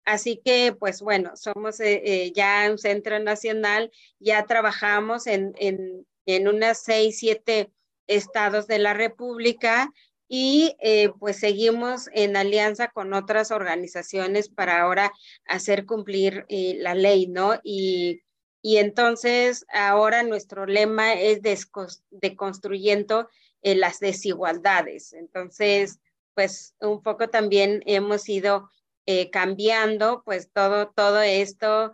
Así 0.05 0.41
que, 0.45 0.75
pues 0.79 1.01
bueno, 1.01 1.37
somos 1.37 1.81
eh, 1.81 2.03
eh, 2.05 2.33
ya 2.33 2.69
un 2.71 2.79
centro 2.79 3.19
nacional, 3.21 3.91
ya 4.19 4.45
trabajamos 4.47 5.27
en, 5.27 5.55
en, 5.59 6.07
en 6.27 6.49
unas 6.49 6.83
seis, 6.83 7.19
siete 7.19 7.71
estados 8.07 8.67
de 8.67 8.79
la 8.79 8.95
República 8.95 9.93
y 10.29 10.77
eh, 10.81 11.11
pues 11.19 11.39
seguimos 11.39 12.09
en 12.13 12.37
alianza 12.37 12.89
con 12.89 13.13
otras 13.13 13.51
organizaciones 13.51 14.49
para 14.49 14.81
ahora 14.81 15.13
hacer 15.47 15.85
cumplir 15.87 16.47
la 16.49 16.95
ley, 16.95 17.27
¿no? 17.27 17.61
Y, 17.63 18.23
y 18.63 18.77
entonces 18.79 19.67
ahora 19.73 20.23
nuestro 20.23 20.67
lema 20.67 21.15
es 21.15 21.41
deconstruyendo 22.11 23.29
eh, 23.61 23.75
las 23.75 23.99
desigualdades. 23.99 25.13
Entonces, 25.13 25.99
pues 26.35 26.75
un 26.81 27.03
poco 27.03 27.29
también 27.29 27.83
hemos 27.87 28.29
ido 28.29 28.71
cambiando 29.31 30.23
pues 30.25 30.51
todo, 30.53 30.91
todo 30.91 31.21
esto 31.23 31.93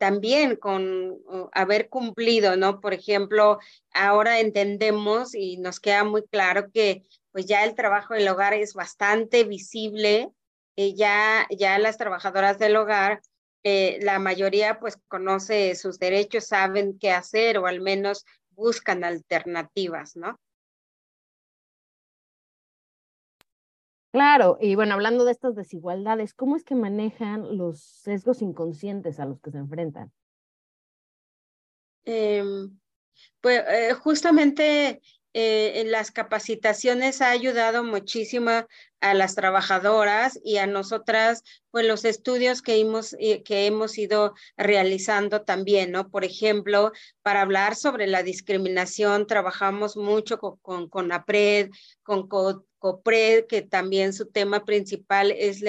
también 0.00 0.56
con 0.56 1.18
haber 1.52 1.88
cumplido, 1.88 2.56
¿no? 2.56 2.80
Por 2.80 2.94
ejemplo, 2.94 3.58
ahora 3.92 4.40
entendemos 4.40 5.34
y 5.34 5.56
nos 5.58 5.78
queda 5.78 6.02
muy 6.02 6.26
claro 6.26 6.70
que 6.72 7.04
pues 7.38 7.46
ya 7.46 7.64
el 7.64 7.76
trabajo 7.76 8.14
del 8.14 8.26
hogar 8.26 8.54
es 8.54 8.74
bastante 8.74 9.44
visible, 9.44 10.32
eh, 10.76 10.94
ya, 10.94 11.46
ya 11.50 11.78
las 11.78 11.96
trabajadoras 11.96 12.58
del 12.58 12.76
hogar, 12.76 13.20
eh, 13.62 13.98
la 14.02 14.18
mayoría 14.18 14.80
pues 14.80 14.98
conoce 15.08 15.74
sus 15.74 15.98
derechos, 15.98 16.46
saben 16.46 16.98
qué 16.98 17.10
hacer 17.10 17.58
o 17.58 17.66
al 17.66 17.80
menos 17.80 18.24
buscan 18.50 19.04
alternativas, 19.04 20.16
¿no? 20.16 20.38
Claro, 24.18 24.58
y 24.60 24.74
bueno, 24.74 24.94
hablando 24.94 25.24
de 25.24 25.30
estas 25.30 25.54
desigualdades, 25.54 26.34
¿cómo 26.34 26.56
es 26.56 26.64
que 26.64 26.74
manejan 26.74 27.56
los 27.56 27.80
sesgos 27.80 28.42
inconscientes 28.42 29.20
a 29.20 29.26
los 29.26 29.40
que 29.40 29.52
se 29.52 29.58
enfrentan? 29.58 30.10
Em, 32.04 32.76
pues 33.40 33.62
eh, 33.68 33.94
justamente 33.94 35.02
eh, 35.40 35.82
en 35.82 35.92
las 35.92 36.10
capacitaciones 36.10 37.22
ha 37.22 37.30
ayudado 37.30 37.84
muchísimo 37.84 38.50
a 39.00 39.14
las 39.14 39.36
trabajadoras 39.36 40.40
y 40.42 40.56
a 40.56 40.66
nosotras, 40.66 41.44
pues 41.70 41.86
los 41.86 42.04
estudios 42.04 42.60
que 42.60 42.80
hemos, 42.80 43.14
eh, 43.20 43.44
que 43.44 43.66
hemos 43.66 43.96
ido 43.98 44.34
realizando 44.56 45.42
también, 45.42 45.92
¿no? 45.92 46.10
Por 46.10 46.24
ejemplo, 46.24 46.90
para 47.22 47.42
hablar 47.42 47.76
sobre 47.76 48.08
la 48.08 48.24
discriminación, 48.24 49.28
trabajamos 49.28 49.96
mucho 49.96 50.40
con, 50.40 50.88
con, 50.88 51.12
APRED, 51.12 51.70
con 52.02 52.26
COPRED, 52.26 53.46
que 53.46 53.62
también 53.62 54.14
su 54.14 54.26
tema 54.26 54.64
principal 54.64 55.30
es 55.30 55.60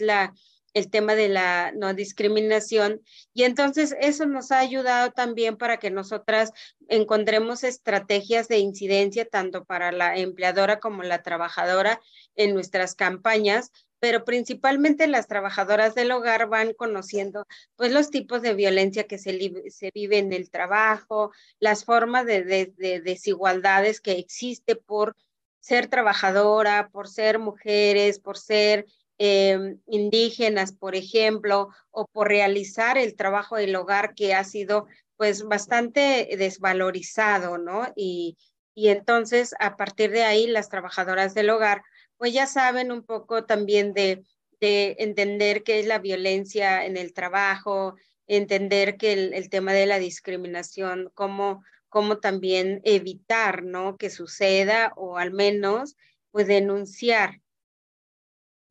la 0.00 0.32
el 0.78 0.90
tema 0.90 1.14
de 1.14 1.28
la 1.28 1.72
no 1.72 1.92
discriminación. 1.94 3.02
Y 3.34 3.42
entonces 3.42 3.94
eso 4.00 4.26
nos 4.26 4.52
ha 4.52 4.58
ayudado 4.58 5.10
también 5.10 5.56
para 5.56 5.78
que 5.78 5.90
nosotras 5.90 6.52
encontremos 6.88 7.64
estrategias 7.64 8.48
de 8.48 8.58
incidencia 8.58 9.26
tanto 9.26 9.64
para 9.64 9.92
la 9.92 10.16
empleadora 10.16 10.80
como 10.80 11.02
la 11.02 11.22
trabajadora 11.22 12.00
en 12.36 12.54
nuestras 12.54 12.94
campañas, 12.94 13.70
pero 14.00 14.24
principalmente 14.24 15.08
las 15.08 15.26
trabajadoras 15.26 15.94
del 15.94 16.12
hogar 16.12 16.48
van 16.48 16.72
conociendo 16.72 17.46
pues 17.76 17.92
los 17.92 18.10
tipos 18.10 18.42
de 18.42 18.54
violencia 18.54 19.06
que 19.06 19.18
se, 19.18 19.36
se 19.70 19.90
vive 19.92 20.18
en 20.18 20.32
el 20.32 20.50
trabajo, 20.50 21.32
las 21.58 21.84
formas 21.84 22.24
de, 22.24 22.44
de 22.44 23.00
desigualdades 23.00 24.00
que 24.00 24.12
existe 24.12 24.76
por 24.76 25.16
ser 25.60 25.88
trabajadora, 25.88 26.88
por 26.90 27.08
ser 27.08 27.38
mujeres, 27.38 28.20
por 28.20 28.38
ser 28.38 28.86
Em, 29.20 29.80
indígenas, 29.88 30.72
por 30.72 30.94
ejemplo, 30.94 31.70
o 31.90 32.06
por 32.06 32.28
realizar 32.28 32.96
el 32.96 33.16
trabajo 33.16 33.56
del 33.56 33.74
hogar 33.74 34.14
que 34.14 34.32
ha 34.32 34.44
sido 34.44 34.86
pues 35.16 35.42
bastante 35.42 36.28
desvalorizado, 36.38 37.58
¿no? 37.58 37.92
Y, 37.96 38.38
y 38.74 38.88
entonces 38.90 39.56
a 39.58 39.76
partir 39.76 40.12
de 40.12 40.22
ahí 40.22 40.46
las 40.46 40.68
trabajadoras 40.68 41.34
del 41.34 41.50
hogar 41.50 41.82
pues 42.16 42.32
ya 42.32 42.46
saben 42.46 42.92
un 42.92 43.02
poco 43.02 43.44
también 43.44 43.92
de, 43.92 44.24
de 44.60 44.96
entender 45.00 45.64
qué 45.64 45.80
es 45.80 45.86
la 45.86 45.98
violencia 45.98 46.84
en 46.86 46.96
el 46.96 47.12
trabajo, 47.12 47.96
entender 48.28 48.96
que 48.96 49.12
el, 49.14 49.34
el 49.34 49.48
tema 49.50 49.72
de 49.72 49.86
la 49.86 49.98
discriminación, 49.98 51.10
cómo, 51.14 51.64
cómo 51.88 52.18
también 52.18 52.80
evitar, 52.84 53.64
¿no? 53.64 53.96
Que 53.96 54.10
suceda 54.10 54.92
o 54.96 55.16
al 55.18 55.32
menos 55.32 55.96
pues 56.30 56.46
denunciar 56.46 57.40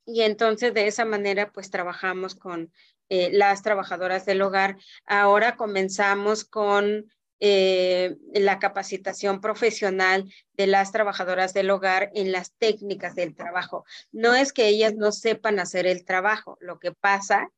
y 0.07 0.21
entonces 0.21 0.73
de 0.73 0.87
esa 0.87 1.05
manera 1.05 1.51
pues 1.51 1.69
trabajamos 1.69 2.33
con 2.33 2.71
eh, 3.09 3.29
las 3.33 3.61
trabajadoras 3.61 4.25
del 4.25 4.41
hogar. 4.41 4.77
Ahora 5.05 5.57
comenzamos 5.57 6.45
con 6.45 7.11
eh, 7.39 8.15
la 8.33 8.57
capacitación 8.57 9.41
profesional 9.41 10.33
de 10.53 10.65
las 10.65 10.91
trabajadoras 10.91 11.53
del 11.53 11.69
hogar 11.69 12.09
en 12.15 12.31
las 12.31 12.53
técnicas 12.53 13.15
del 13.15 13.35
trabajo. 13.35 13.85
No 14.11 14.33
es 14.33 14.53
que 14.53 14.67
ellas 14.67 14.95
no 14.95 15.11
sepan 15.11 15.59
hacer 15.59 15.85
el 15.85 16.05
trabajo, 16.05 16.57
lo 16.61 16.79
que 16.79 16.93
pasa 16.93 17.51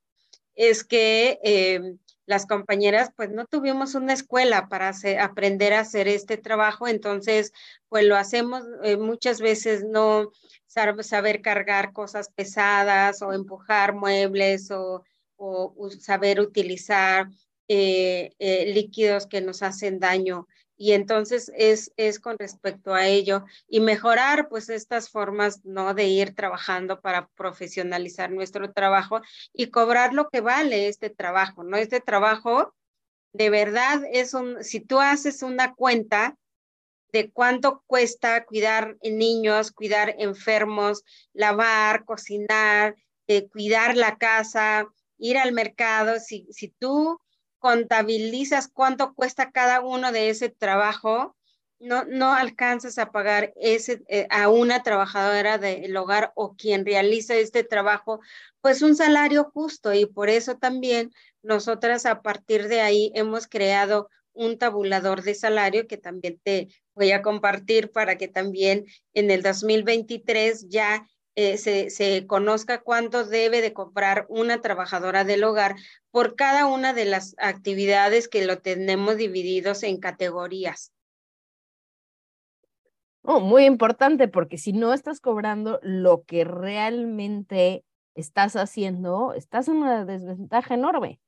es 0.54 0.84
que 0.84 1.38
eh, 1.42 1.94
las 2.26 2.46
compañeras 2.46 3.10
pues 3.16 3.30
no 3.30 3.46
tuvimos 3.46 3.94
una 3.94 4.12
escuela 4.12 4.68
para 4.68 4.92
aprender 5.20 5.72
a 5.72 5.80
hacer 5.80 6.08
este 6.08 6.36
trabajo, 6.36 6.86
entonces 6.86 7.52
pues 7.88 8.04
lo 8.04 8.16
hacemos 8.16 8.64
muchas 8.98 9.40
veces 9.40 9.84
no 9.84 10.30
saber 10.66 11.42
cargar 11.42 11.92
cosas 11.92 12.30
pesadas 12.34 13.22
o 13.22 13.32
empujar 13.32 13.94
muebles 13.94 14.70
o, 14.70 15.02
o 15.36 15.90
saber 15.98 16.40
utilizar 16.40 17.28
eh, 17.72 18.32
eh, 18.40 18.72
líquidos 18.74 19.28
que 19.28 19.40
nos 19.40 19.62
hacen 19.62 20.00
daño. 20.00 20.48
Y 20.82 20.92
entonces 20.92 21.52
es, 21.54 21.92
es 21.98 22.18
con 22.18 22.38
respecto 22.38 22.94
a 22.94 23.06
ello 23.06 23.44
y 23.68 23.80
mejorar 23.80 24.48
pues 24.48 24.70
estas 24.70 25.10
formas, 25.10 25.62
¿no? 25.62 25.92
De 25.92 26.06
ir 26.06 26.34
trabajando 26.34 27.02
para 27.02 27.28
profesionalizar 27.36 28.30
nuestro 28.30 28.72
trabajo 28.72 29.20
y 29.52 29.66
cobrar 29.66 30.14
lo 30.14 30.30
que 30.30 30.40
vale 30.40 30.88
este 30.88 31.10
trabajo, 31.10 31.64
¿no? 31.64 31.76
Este 31.76 32.00
trabajo 32.00 32.74
de 33.34 33.50
verdad 33.50 34.00
es 34.10 34.32
un, 34.32 34.64
si 34.64 34.80
tú 34.80 35.00
haces 35.00 35.42
una 35.42 35.74
cuenta, 35.74 36.38
de 37.12 37.30
cuánto 37.30 37.84
cuesta 37.86 38.46
cuidar 38.46 38.96
niños, 39.02 39.72
cuidar 39.72 40.14
enfermos, 40.18 41.04
lavar, 41.34 42.06
cocinar, 42.06 42.96
eh, 43.26 43.50
cuidar 43.50 43.98
la 43.98 44.16
casa, 44.16 44.86
ir 45.18 45.36
al 45.36 45.52
mercado. 45.52 46.18
Si, 46.20 46.46
si 46.52 46.68
tú 46.68 47.20
contabilizas 47.60 48.68
cuánto 48.68 49.14
cuesta 49.14 49.52
cada 49.52 49.80
uno 49.80 50.10
de 50.10 50.30
ese 50.30 50.48
trabajo, 50.48 51.36
no, 51.78 52.04
no 52.04 52.34
alcanzas 52.34 52.98
a 52.98 53.12
pagar 53.12 53.52
ese, 53.56 54.02
eh, 54.08 54.26
a 54.30 54.48
una 54.48 54.82
trabajadora 54.82 55.58
del 55.58 55.96
hogar 55.96 56.32
o 56.34 56.54
quien 56.56 56.84
realiza 56.84 57.36
este 57.36 57.62
trabajo, 57.62 58.20
pues 58.60 58.82
un 58.82 58.96
salario 58.96 59.44
justo. 59.54 59.94
Y 59.94 60.06
por 60.06 60.28
eso 60.28 60.56
también 60.56 61.12
nosotras 61.42 62.04
a 62.06 62.22
partir 62.22 62.68
de 62.68 62.80
ahí 62.80 63.12
hemos 63.14 63.46
creado 63.46 64.10
un 64.32 64.58
tabulador 64.58 65.22
de 65.22 65.34
salario 65.34 65.86
que 65.86 65.96
también 65.96 66.40
te 66.42 66.68
voy 66.94 67.12
a 67.12 67.22
compartir 67.22 67.92
para 67.92 68.16
que 68.16 68.28
también 68.28 68.86
en 69.14 69.30
el 69.30 69.42
2023 69.42 70.68
ya 70.68 71.06
eh, 71.40 71.56
se, 71.56 71.88
se, 71.88 72.26
conozca 72.26 72.82
cuánto 72.82 73.24
debe 73.24 73.62
de 73.62 73.72
comprar 73.72 74.26
una 74.28 74.60
trabajadora 74.60 75.24
del 75.24 75.42
hogar 75.44 75.76
por 76.10 76.36
cada 76.36 76.66
una 76.66 76.92
de 76.92 77.06
las 77.06 77.34
actividades 77.38 78.28
que 78.28 78.44
lo 78.44 78.58
tenemos 78.58 79.16
divididos 79.16 79.82
en 79.82 79.98
categorías. 79.98 80.92
Oh, 83.22 83.40
muy 83.40 83.64
importante, 83.64 84.28
porque 84.28 84.58
si 84.58 84.72
no 84.72 84.92
estás 84.92 85.20
cobrando 85.20 85.80
lo 85.82 86.24
que 86.24 86.44
realmente 86.44 87.84
estás 88.14 88.54
haciendo, 88.56 89.32
estás 89.32 89.68
en 89.68 89.76
una 89.76 90.04
desventaja 90.04 90.74
enorme. 90.74 91.20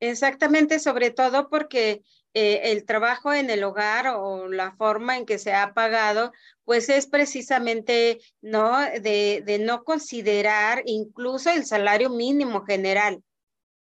Exactamente, 0.00 0.78
sobre 0.78 1.10
todo 1.10 1.48
porque 1.48 2.02
eh, 2.38 2.72
el 2.72 2.84
trabajo 2.84 3.32
en 3.32 3.48
el 3.48 3.64
hogar 3.64 4.08
o 4.08 4.48
la 4.48 4.72
forma 4.72 5.16
en 5.16 5.24
que 5.24 5.38
se 5.38 5.54
ha 5.54 5.72
pagado, 5.72 6.32
pues 6.64 6.90
es 6.90 7.06
precisamente 7.06 8.18
no 8.42 8.78
de, 8.78 9.42
de 9.46 9.58
no 9.58 9.84
considerar 9.84 10.82
incluso 10.84 11.48
el 11.48 11.64
salario 11.64 12.10
mínimo 12.10 12.62
general. 12.66 13.22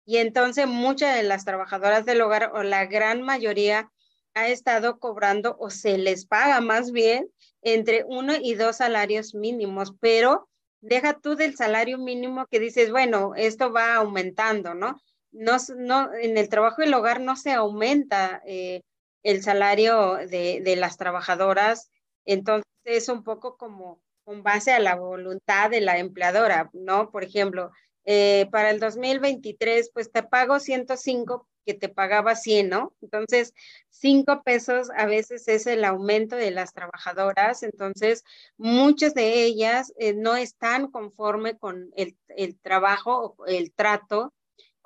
Y 0.04 0.18
entonces 0.18 0.66
muchas 0.66 1.16
de 1.16 1.22
las 1.22 1.46
trabajadoras 1.46 2.04
del 2.04 2.20
hogar 2.20 2.50
o 2.52 2.62
la 2.62 2.84
gran 2.84 3.22
mayoría 3.22 3.90
ha 4.34 4.48
estado 4.48 4.98
cobrando 4.98 5.56
o 5.58 5.70
se 5.70 5.96
les 5.96 6.26
paga 6.26 6.60
más 6.60 6.92
bien 6.92 7.30
entre 7.62 8.04
uno 8.06 8.34
y 8.38 8.52
dos 8.52 8.76
salarios 8.76 9.34
mínimos, 9.34 9.94
pero 9.98 10.46
deja 10.82 11.18
tú 11.18 11.36
del 11.36 11.56
salario 11.56 11.96
mínimo 11.96 12.46
que 12.48 12.60
dices, 12.60 12.90
bueno, 12.90 13.34
esto 13.34 13.72
va 13.72 13.94
aumentando, 13.94 14.74
¿no? 14.74 15.00
No, 15.32 15.56
no 15.76 16.14
en 16.14 16.38
el 16.38 16.48
trabajo 16.48 16.82
del 16.82 16.94
hogar 16.94 17.20
no 17.20 17.36
se 17.36 17.52
aumenta 17.52 18.42
eh, 18.46 18.82
el 19.22 19.42
salario 19.42 20.14
de, 20.14 20.60
de 20.62 20.76
las 20.76 20.96
trabajadoras, 20.96 21.90
entonces 22.24 22.64
es 22.84 23.08
un 23.08 23.22
poco 23.24 23.56
como 23.56 24.00
con 24.24 24.42
base 24.42 24.72
a 24.72 24.80
la 24.80 24.96
voluntad 24.96 25.70
de 25.70 25.80
la 25.80 25.98
empleadora, 25.98 26.70
¿no? 26.72 27.10
Por 27.10 27.22
ejemplo, 27.24 27.70
eh, 28.04 28.48
para 28.50 28.70
el 28.70 28.80
2023, 28.80 29.90
pues 29.92 30.10
te 30.12 30.22
pago 30.22 30.60
105 30.60 31.48
que 31.64 31.74
te 31.74 31.88
pagaba 31.88 32.36
100, 32.36 32.68
¿no? 32.68 32.94
Entonces, 33.02 33.52
5 33.90 34.42
pesos 34.44 34.88
a 34.96 35.06
veces 35.06 35.48
es 35.48 35.66
el 35.66 35.84
aumento 35.84 36.36
de 36.36 36.52
las 36.52 36.72
trabajadoras, 36.72 37.64
entonces 37.64 38.22
muchas 38.56 39.14
de 39.14 39.44
ellas 39.44 39.92
eh, 39.98 40.14
no 40.14 40.36
están 40.36 40.88
conforme 40.90 41.58
con 41.58 41.90
el, 41.96 42.16
el 42.28 42.58
trabajo 42.60 43.36
el 43.48 43.72
trato 43.72 44.32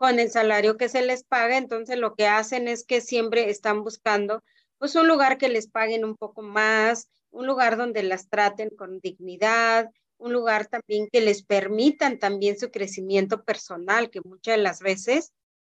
con 0.00 0.18
el 0.18 0.30
salario 0.30 0.78
que 0.78 0.88
se 0.88 1.02
les 1.02 1.24
paga, 1.24 1.58
entonces 1.58 1.98
lo 1.98 2.14
que 2.14 2.26
hacen 2.26 2.68
es 2.68 2.86
que 2.86 3.02
siempre 3.02 3.50
están 3.50 3.84
buscando 3.84 4.42
pues 4.78 4.94
un 4.94 5.06
lugar 5.06 5.36
que 5.36 5.50
les 5.50 5.68
paguen 5.68 6.06
un 6.06 6.16
poco 6.16 6.40
más, 6.40 7.10
un 7.30 7.46
lugar 7.46 7.76
donde 7.76 8.02
las 8.02 8.30
traten 8.30 8.70
con 8.70 9.00
dignidad, 9.00 9.90
un 10.16 10.32
lugar 10.32 10.68
también 10.68 11.06
que 11.12 11.20
les 11.20 11.42
permitan 11.42 12.18
también 12.18 12.58
su 12.58 12.70
crecimiento 12.70 13.44
personal, 13.44 14.08
que 14.08 14.22
muchas 14.22 14.56
de 14.56 14.62
las 14.62 14.80
veces 14.80 15.34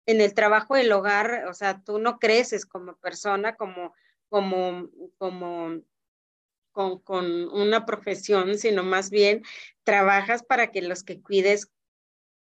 en 0.05 0.21
el 0.21 0.35
trabajo 0.35 0.75
del 0.75 0.91
hogar, 0.91 1.47
o 1.49 1.55
sea, 1.55 1.81
tú 1.83 1.97
no 1.97 2.19
creces 2.19 2.67
como 2.67 2.95
persona, 2.97 3.55
como, 3.55 3.95
como, 4.29 4.87
como, 5.17 5.81
con, 6.71 6.99
con 6.99 7.49
una 7.49 7.87
profesión, 7.87 8.59
sino 8.59 8.83
más 8.83 9.09
bien 9.09 9.41
trabajas 9.83 10.43
para 10.43 10.69
que 10.69 10.83
los 10.83 11.03
que 11.03 11.19
cuides, 11.19 11.71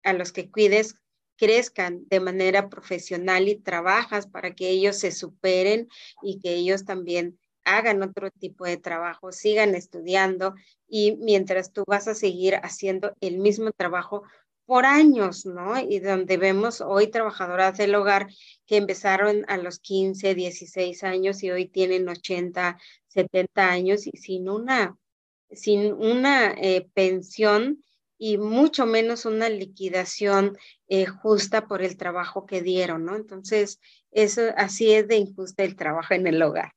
a 0.03 0.11
los 0.11 0.33
que 0.33 0.51
cuides 0.51 0.95
crezcan 1.37 2.07
de 2.09 2.19
manera 2.19 2.69
profesional 2.69 3.47
y 3.47 3.55
trabajas 3.55 4.27
para 4.27 4.53
que 4.53 4.69
ellos 4.69 4.97
se 4.97 5.11
superen 5.11 5.87
y 6.21 6.39
que 6.39 6.53
ellos 6.53 6.85
también 6.85 7.39
hagan 7.63 8.01
otro 8.03 8.31
tipo 8.31 8.65
de 8.65 8.77
trabajo, 8.77 9.31
sigan 9.31 9.75
estudiando 9.75 10.55
y 10.87 11.17
mientras 11.17 11.71
tú 11.71 11.83
vas 11.87 12.07
a 12.07 12.15
seguir 12.15 12.55
haciendo 12.55 13.15
el 13.21 13.37
mismo 13.37 13.71
trabajo 13.71 14.23
por 14.65 14.85
años, 14.85 15.45
¿no? 15.45 15.79
Y 15.79 15.99
donde 15.99 16.37
vemos 16.37 16.81
hoy 16.81 17.07
trabajadoras 17.07 17.77
del 17.77 17.93
hogar 17.95 18.27
que 18.65 18.77
empezaron 18.77 19.43
a 19.47 19.57
los 19.57 19.79
15, 19.79 20.33
16 20.33 21.03
años 21.03 21.43
y 21.43 21.51
hoy 21.51 21.67
tienen 21.67 22.07
80, 22.07 22.77
70 23.07 23.69
años 23.69 24.07
y 24.07 24.11
sin 24.11 24.47
una, 24.49 24.97
sin 25.51 25.93
una 25.93 26.53
eh, 26.53 26.87
pensión 26.93 27.83
y 28.23 28.37
mucho 28.37 28.85
menos 28.85 29.25
una 29.25 29.49
liquidación 29.49 30.55
eh, 30.87 31.07
justa 31.07 31.67
por 31.67 31.81
el 31.81 31.97
trabajo 31.97 32.45
que 32.45 32.61
dieron, 32.61 33.03
¿no? 33.03 33.15
Entonces, 33.15 33.79
eso 34.11 34.43
así 34.57 34.93
es 34.93 35.07
de 35.07 35.17
injusta 35.17 35.63
el 35.63 35.75
trabajo 35.75 36.13
en 36.13 36.27
el 36.27 36.39
hogar. 36.43 36.73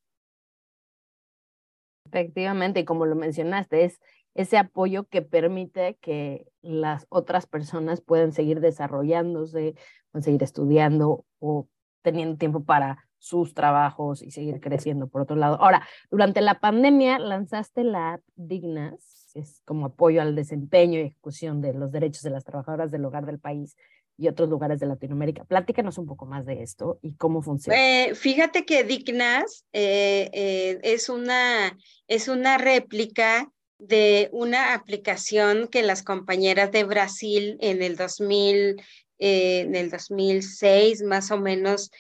Efectivamente, 2.07 2.81
y 2.81 2.85
como 2.87 3.05
lo 3.05 3.15
mencionaste, 3.15 3.85
es 3.85 4.01
ese 4.33 4.57
apoyo 4.57 5.05
que 5.05 5.21
permite 5.21 5.99
que 6.01 6.47
las 6.63 7.05
otras 7.11 7.47
personas 7.47 8.01
puedan 8.01 8.33
seguir 8.33 8.61
desarrollándose, 8.61 9.75
puedan 10.13 10.25
seguir 10.25 10.43
estudiando 10.43 11.27
o 11.41 11.69
teniendo 12.01 12.39
tiempo 12.39 12.65
para 12.65 13.07
sus 13.25 13.55
trabajos 13.55 14.21
y 14.21 14.31
seguir 14.31 14.61
creciendo 14.61 15.07
por 15.07 15.23
otro 15.23 15.35
lado. 15.35 15.57
Ahora, 15.59 15.89
durante 16.11 16.43
la 16.43 16.61
pandemia 16.61 17.19
lanzaste 17.19 17.83
la 17.83 18.15
app 18.15 18.21
Dignas, 18.37 19.31
que 19.33 19.41
es 19.41 19.63
como 19.65 19.87
apoyo 19.87 20.21
al 20.21 20.35
desempeño 20.35 20.99
y 20.99 21.05
ejecución 21.05 21.63
de 21.63 21.73
los 21.73 21.91
derechos 21.91 22.23
de 22.23 22.29
las 22.29 22.45
trabajadoras 22.45 22.91
del 22.91 23.03
hogar 23.03 23.25
del 23.25 23.39
país 23.39 23.77
y 24.19 24.29
otros 24.29 24.51
lugares 24.51 24.79
de 24.79 24.87
Latinoamérica. 24.87 25.45
Platícanos 25.45 25.97
un 25.97 26.05
poco 26.05 26.27
más 26.27 26.45
de 26.45 26.63
esto 26.63 26.99
y 27.01 27.15
cómo 27.15 27.41
funciona. 27.41 27.79
Eh, 27.79 28.15
fíjate 28.15 28.67
que 28.67 28.85
Dignas 28.85 29.65
eh, 29.73 30.29
eh, 30.35 30.79
es, 30.83 31.09
una, 31.09 31.79
es 32.07 32.29
una 32.29 32.59
réplica 32.59 33.51
de 33.79 34.29
una 34.33 34.75
aplicación 34.75 35.69
que 35.69 35.83
las 35.83 36.03
compañeras 36.03 36.71
de 36.73 36.85
Brasil 36.85 37.57
en 37.61 37.83
el 37.83 37.97
2000, 37.97 38.77
en 39.19 39.75
el 39.75 39.91
2006 39.91 41.03
más 41.03 41.31
o 41.31 41.39
menos 41.39 41.91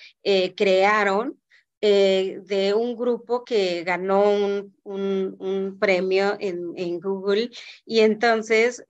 crearon 0.57 1.40
de 1.81 2.74
un 2.74 2.96
grupo 2.96 3.44
que 3.44 3.85
ganó 3.85 4.24
un, 4.85 5.77
premio 5.79 6.37
en, 6.40 7.00
Google. 7.00 7.50
Y 7.85 8.00
entonces 8.00 8.85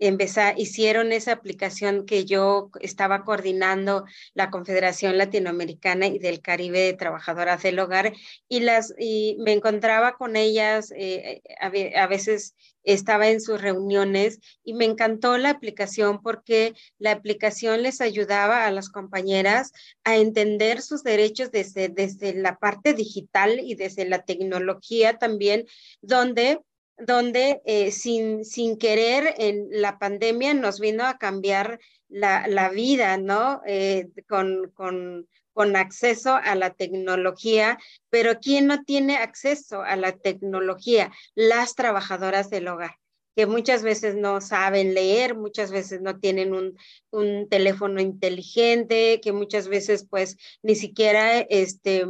empezar, 0.00 0.58
hicieron 0.58 1.12
esa 1.12 1.32
aplicación 1.32 2.06
que 2.06 2.24
yo 2.24 2.70
estaba 2.80 3.24
coordinando 3.24 4.04
la 4.34 4.50
Confederación 4.50 5.18
Latinoamericana 5.18 6.06
y 6.06 6.18
del 6.18 6.40
Caribe 6.40 6.80
de 6.80 6.94
Trabajadoras 6.94 7.62
del 7.62 7.78
Hogar 7.78 8.12
y 8.48 8.60
las 8.60 8.94
y 8.98 9.36
me 9.40 9.52
encontraba 9.52 10.16
con 10.16 10.36
ellas 10.36 10.92
eh, 10.96 11.42
a, 11.60 11.66
a, 12.02 12.06
veces 12.06 12.54
estaba 12.82 13.28
en 13.28 13.40
sus 13.40 13.60
reuniones 13.60 14.40
y 14.64 14.72
me 14.72 14.86
encantó 14.86 15.36
la 15.36 15.50
aplicación 15.50 16.22
porque 16.22 16.74
la 16.98 17.12
aplicación 17.12 17.82
les 17.82 18.00
ayudaba 18.00 18.66
a 18.66 18.70
las 18.70 18.88
compañeras 18.88 19.72
a 20.04 20.16
entender 20.16 20.80
sus 20.80 21.02
derechos 21.02 21.50
desde, 21.50 21.88
desde 21.88 22.34
la 22.34 22.58
parte 22.58 22.94
digital 22.94 23.60
y 23.62 23.74
desde 23.74 24.06
la 24.06 24.24
tecnología 24.24 25.18
también, 25.18 25.66
donde 26.00 26.60
donde 27.06 27.60
eh, 27.64 27.92
sin, 27.92 28.44
sin 28.44 28.78
querer 28.78 29.34
en 29.38 29.68
la 29.70 29.98
pandemia 29.98 30.54
nos 30.54 30.80
vino 30.80 31.06
a 31.06 31.18
cambiar 31.18 31.80
la, 32.08 32.46
la 32.48 32.70
vida, 32.70 33.16
¿no? 33.16 33.62
Eh, 33.66 34.08
con, 34.28 34.70
con, 34.74 35.28
con 35.52 35.76
acceso 35.76 36.34
a 36.34 36.54
la 36.54 36.70
tecnología, 36.74 37.78
pero 38.08 38.40
¿quién 38.40 38.66
no 38.66 38.84
tiene 38.84 39.16
acceso 39.16 39.82
a 39.82 39.96
la 39.96 40.12
tecnología? 40.12 41.12
Las 41.34 41.74
trabajadoras 41.74 42.50
del 42.50 42.68
hogar 42.68 42.96
que 43.36 43.46
muchas 43.46 43.82
veces 43.82 44.16
no 44.16 44.40
saben 44.40 44.92
leer, 44.92 45.34
muchas 45.36 45.70
veces 45.70 46.00
no 46.00 46.18
tienen 46.18 46.52
un, 46.52 46.76
un 47.10 47.48
teléfono 47.48 48.00
inteligente, 48.00 49.20
que 49.22 49.32
muchas 49.32 49.68
veces 49.68 50.06
pues 50.08 50.36
ni 50.62 50.74
siquiera 50.74 51.38
este, 51.38 52.04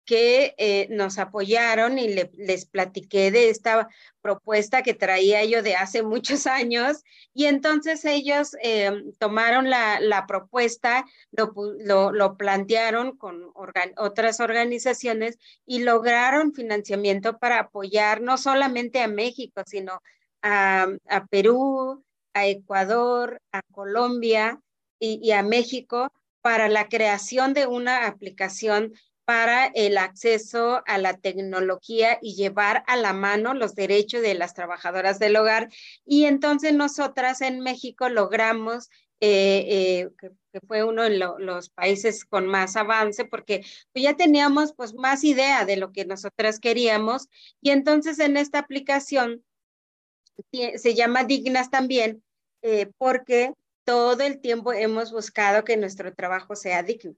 que 0.05 0.55
eh, 0.59 0.89
nos 0.91 1.19
apoyaron 1.19 1.99
y 1.99 2.09
les 2.09 2.67
platiqué 2.67 3.31
de 3.31 3.51
esta 3.51 3.89
propuesta 4.21 4.83
que 4.83 4.95
traía 4.95 5.45
yo 5.45 5.63
de 5.63 5.77
hace 5.77 6.03
muchos 6.03 6.47
años. 6.47 7.05
Y 7.35 7.47
entonces 7.47 8.05
ellos 8.05 8.57
eh, 8.63 8.91
tomaron 9.19 9.71
la, 9.71 10.01
la 10.01 10.27
propuesta, 10.27 11.05
lo, 11.31 11.53
lo, 12.13 12.37
plantearon 12.37 13.17
con 13.17 13.53
otras 13.97 14.41
organizaciones 14.41 15.39
y 15.67 15.81
lograron 15.81 16.53
financiamiento 16.53 17.39
para 17.39 17.61
apoyar 17.61 18.21
no 18.21 18.37
solamente 18.39 19.01
a 19.01 19.09
México, 19.09 19.63
sino 19.67 20.01
a, 20.43 20.89
a 21.09 21.27
Perú, 21.27 22.05
a 22.35 22.47
Ecuador, 22.47 23.41
a 23.53 23.63
Colombia 23.73 24.61
y 24.99 25.33
a 25.33 25.43
México 25.43 26.13
para 26.43 26.69
la 26.69 26.89
creación 26.89 27.55
de 27.55 27.67
una 27.67 28.07
aplicación 28.07 28.93
para 29.33 29.69
el 29.75 29.97
acceso 29.97 30.83
a 30.85 30.99
la 30.99 31.17
tecnología 31.17 32.19
y 32.21 32.35
llevar 32.35 32.85
a 32.87 32.97
la 32.97 33.15
mano 33.15 33.55
los 33.55 33.75
derechos 33.75 34.21
de 34.21 34.35
las 34.35 34.53
trabajadoras 34.53 35.19
del 35.19 35.37
hogar. 35.37 35.71
Y 36.05 36.27
entonces 36.27 36.75
nosotras 36.75 37.41
en 37.41 37.61
México 37.61 38.11
logramos, 38.11 38.91
eh, 39.21 39.65
eh, 39.69 40.11
que, 40.19 40.61
fue 40.69 40.85
uno 40.85 41.05
de 41.05 41.17
los 41.17 41.71
países 41.71 42.27
con 42.27 42.47
más 42.47 42.77
avance, 42.77 43.25
porque 43.25 43.65
pues, 43.95 44.03
ya 44.03 44.17
teníamos 44.19 44.75
pues 44.75 44.93
más 44.93 45.25
idea 45.25 45.65
de 45.65 45.79
lo 45.79 45.93
que 45.93 46.05
nosotras 46.05 46.61
queríamos. 46.61 47.31
Y 47.63 47.71
entonces 47.71 48.19
en 48.19 48.37
esta 48.37 48.59
aplicación 48.59 49.43
se 50.53 50.95
llama 50.95 51.25
Dignas 51.25 51.71
también, 51.71 52.23
eh, 52.61 52.91
porque 52.99 53.55
todo 53.85 54.25
el 54.25 54.43
tiempo 54.43 54.75
hemos 54.75 55.11
buscado 55.11 55.65
que 55.65 55.79
nuestro 55.79 56.13
trabajo 56.13 56.55
sea 56.55 56.83
digno, 56.83 57.15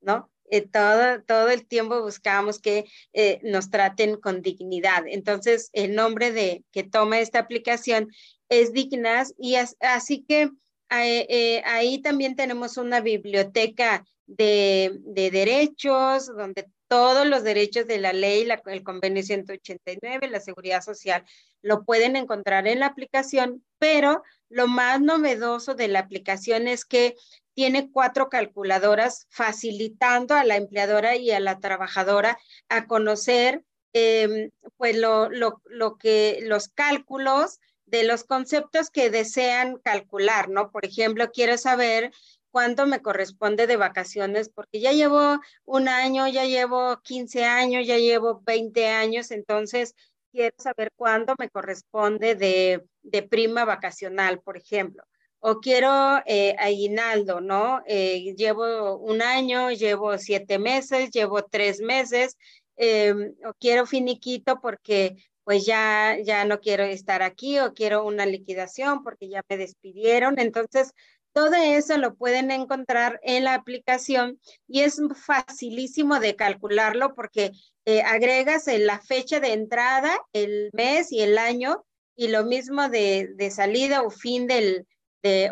¿no? 0.00 0.30
Eh, 0.50 0.66
todo, 0.66 1.22
todo 1.22 1.48
el 1.48 1.66
tiempo 1.66 2.02
buscamos 2.02 2.60
que 2.60 2.84
eh, 3.12 3.40
nos 3.42 3.70
traten 3.70 4.16
con 4.16 4.42
dignidad. 4.42 5.04
Entonces, 5.06 5.70
el 5.72 5.94
nombre 5.94 6.32
de 6.32 6.64
que 6.72 6.82
toma 6.82 7.20
esta 7.20 7.38
aplicación 7.38 8.08
es 8.48 8.72
Dignas 8.72 9.32
y 9.38 9.54
así 9.54 10.24
que 10.28 10.50
eh, 10.90 11.62
ahí 11.64 12.02
también 12.02 12.34
tenemos 12.34 12.76
una 12.76 13.00
biblioteca 13.00 14.04
de, 14.26 14.98
de, 15.02 15.30
derechos 15.30 16.26
donde 16.26 16.66
todos 16.88 17.24
los 17.24 17.44
derechos 17.44 17.86
de 17.86 17.98
la 17.98 18.12
ley, 18.12 18.48
el 18.66 18.82
convenio 18.82 19.22
189, 19.22 20.28
la 20.28 20.40
seguridad 20.40 20.82
social, 20.82 21.24
lo 21.62 21.84
pueden 21.84 22.16
encontrar 22.16 22.66
en 22.66 22.80
la 22.80 22.86
aplicación, 22.86 23.64
pero 23.78 24.24
lo 24.48 24.66
más 24.66 25.00
novedoso 25.00 25.76
de 25.76 25.86
la 25.86 26.00
aplicación 26.00 26.66
es 26.66 26.84
que 26.84 27.14
tiene 27.60 27.90
cuatro 27.92 28.30
calculadoras 28.30 29.26
facilitando 29.28 30.34
a 30.34 30.44
la 30.44 30.56
empleadora 30.56 31.16
y 31.16 31.30
a 31.30 31.40
la 31.40 31.58
trabajadora 31.58 32.38
a 32.70 32.86
conocer 32.86 33.66
em, 33.92 34.50
pues 34.78 34.96
lo, 34.96 35.28
lo, 35.28 35.60
lo, 35.66 35.98
que 35.98 36.38
los 36.44 36.68
cálculos 36.68 37.58
de 37.84 38.04
los 38.04 38.24
conceptos 38.24 38.88
que 38.88 39.10
desean 39.10 39.76
calcular, 39.76 40.48
¿no? 40.48 40.70
Por 40.70 40.86
ejemplo, 40.86 41.30
quiero 41.32 41.58
saber 41.58 42.12
cuánto 42.50 42.86
me 42.86 43.02
corresponde 43.02 43.66
de 43.66 43.76
vacaciones, 43.76 44.48
porque 44.48 44.80
ya 44.80 44.92
llevo 44.92 45.38
un 45.66 45.88
año, 45.88 46.26
ya 46.28 46.46
llevo 46.46 47.02
15 47.02 47.44
años, 47.44 47.86
ya 47.86 47.98
llevo 47.98 48.40
20 48.42 48.88
años, 48.88 49.30
entonces 49.30 49.94
quiero 50.32 50.56
saber 50.56 50.92
cuánto 50.96 51.34
me 51.38 51.50
corresponde 51.50 52.36
de, 52.36 52.86
de 53.02 53.22
prima 53.22 53.66
vacacional, 53.66 54.40
por 54.40 54.56
ejemplo 54.56 55.04
o 55.40 55.60
quiero 55.60 56.20
eh, 56.26 56.54
aguinaldo, 56.58 57.40
¿no? 57.40 57.82
Eh, 57.86 58.34
llevo 58.36 58.96
un 58.98 59.22
año, 59.22 59.70
llevo 59.72 60.18
siete 60.18 60.58
meses, 60.58 61.10
llevo 61.10 61.42
tres 61.44 61.80
meses, 61.80 62.36
em, 62.76 63.34
o 63.46 63.54
quiero 63.58 63.86
finiquito 63.86 64.60
porque 64.60 65.16
pues 65.44 65.66
ya, 65.66 66.16
ya 66.22 66.44
no 66.44 66.60
quiero 66.60 66.84
estar 66.84 67.22
aquí 67.22 67.58
o 67.58 67.72
quiero 67.74 68.04
una 68.04 68.26
liquidación 68.26 69.02
porque 69.02 69.28
ya 69.28 69.42
me 69.48 69.56
despidieron. 69.56 70.38
Entonces, 70.38 70.92
todo 71.32 71.54
eso 71.54 71.96
lo 71.96 72.14
pueden 72.14 72.50
encontrar 72.50 73.20
en 73.22 73.44
la 73.44 73.54
aplicación 73.54 74.40
y 74.68 74.80
es 74.80 75.00
facilísimo 75.16 76.20
de 76.20 76.36
calcularlo 76.36 77.14
porque 77.14 77.52
eh, 77.84 78.02
agregas 78.02 78.66
la 78.66 79.00
fecha 79.00 79.40
de 79.40 79.52
entrada, 79.52 80.18
el 80.32 80.70
mes 80.72 81.12
y 81.12 81.20
el 81.22 81.38
año 81.38 81.84
y 82.16 82.28
lo 82.28 82.44
mismo 82.44 82.88
de, 82.88 83.30
de 83.36 83.50
salida 83.50 84.02
o 84.02 84.10
fin 84.10 84.46
del, 84.46 84.86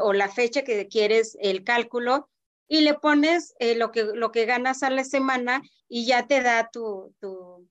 o 0.00 0.12
la 0.12 0.28
fecha 0.28 0.62
que 0.62 0.88
quieres 0.88 1.36
el 1.40 1.64
cálculo 1.64 2.28
y 2.68 2.82
le 2.82 2.94
pones 2.94 3.54
eh, 3.58 3.74
lo, 3.74 3.90
que, 3.90 4.04
lo 4.04 4.30
que 4.30 4.44
ganas 4.44 4.82
a 4.82 4.90
la 4.90 5.04
semana 5.04 5.62
y 5.88 6.06
ya 6.06 6.26
te 6.26 6.42
da 6.42 6.70
tu, 6.70 7.14
tu, 7.20 7.66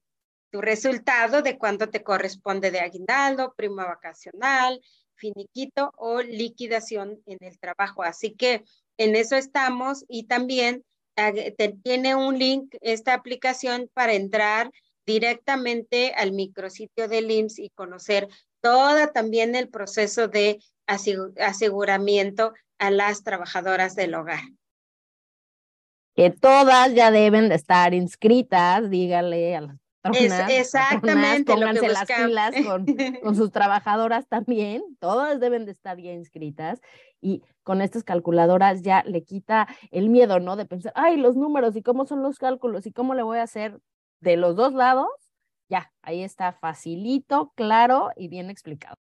resultado 0.60 1.44
de 1.44 1.56
cuánto 1.60 1.90
te 1.90 2.02
corresponde 2.02 2.72
de 2.72 2.80
aguinaldo, 2.80 3.54
prima 3.56 3.86
vacacional, 3.86 4.82
finiquito 5.14 5.94
o 5.98 6.24
liquidación 6.24 7.22
en 7.28 7.38
el 7.42 7.60
trabajo. 7.60 8.02
Así 8.02 8.32
que 8.32 8.64
en 8.98 9.16
eso 9.16 9.36
estamos 9.36 10.04
y 10.08 10.24
también 10.24 10.84
tiene 11.84 12.16
un 12.16 12.40
link 12.40 12.76
esta 12.82 13.14
aplicación 13.14 13.88
para 13.94 14.14
entrar 14.14 14.72
directamente 15.06 16.14
al 16.16 16.32
micrositio 16.32 17.08
del 17.08 17.30
IMSS 17.30 17.60
y 17.60 17.70
conocer 17.70 18.28
toda 18.60 19.14
también 19.14 19.54
el 19.54 19.70
proceso 19.70 20.28
de 20.28 20.60
aseguramiento 20.88 22.54
a 22.80 22.92
las 22.92 23.24
trabajadoras 23.24 23.96
del 23.96 24.16
hogar. 24.16 24.42
Que 26.16 26.32
todas 26.32 26.94
ya 26.96 27.12
deben 27.12 27.50
de 27.50 27.56
estar 27.56 27.94
inscritas, 27.94 28.90
dígale 28.90 29.56
a 29.56 29.62
las 29.62 29.78
personas. 30.02 30.50
exactamente 30.50 31.52
pónganse 31.52 31.88
las 31.90 32.08
pilas 32.08 32.56
con, 32.66 32.86
con, 33.24 33.36
sus 33.36 33.52
trabajadoras 33.52 34.28
también, 34.28 34.82
todas 35.00 35.40
deben 35.40 35.66
de 35.66 35.74
estar 35.74 35.98
ya 36.00 36.14
inscritas 36.14 36.82
y 37.22 37.44
con 37.64 37.82
estas 37.82 38.04
calculadoras 38.04 38.82
ya 38.82 39.04
le 39.04 39.24
quita 39.24 39.68
el 39.92 40.10
miedo, 40.10 40.40
¿no? 40.40 40.56
De 40.56 40.66
pensar, 40.66 40.94
ay, 40.96 41.18
los 41.18 41.36
números 41.36 41.76
y 41.76 41.84
cómo 41.84 42.06
son 42.06 42.24
los 42.24 42.40
cálculos 42.40 42.86
y 42.86 42.92
cómo 42.92 43.14
le 43.14 43.24
voy 43.24 43.40
a 43.40 43.44
hacer 43.44 43.80
de 44.20 44.38
los 44.38 44.56
dos 44.56 44.74
lados, 44.74 45.08
ya, 45.70 45.92
ahí 46.02 46.24
está 46.24 46.54
facilito, 46.54 47.52
claro 47.56 48.12
y 48.16 48.28
bien 48.30 48.50
explicado. 48.50 48.98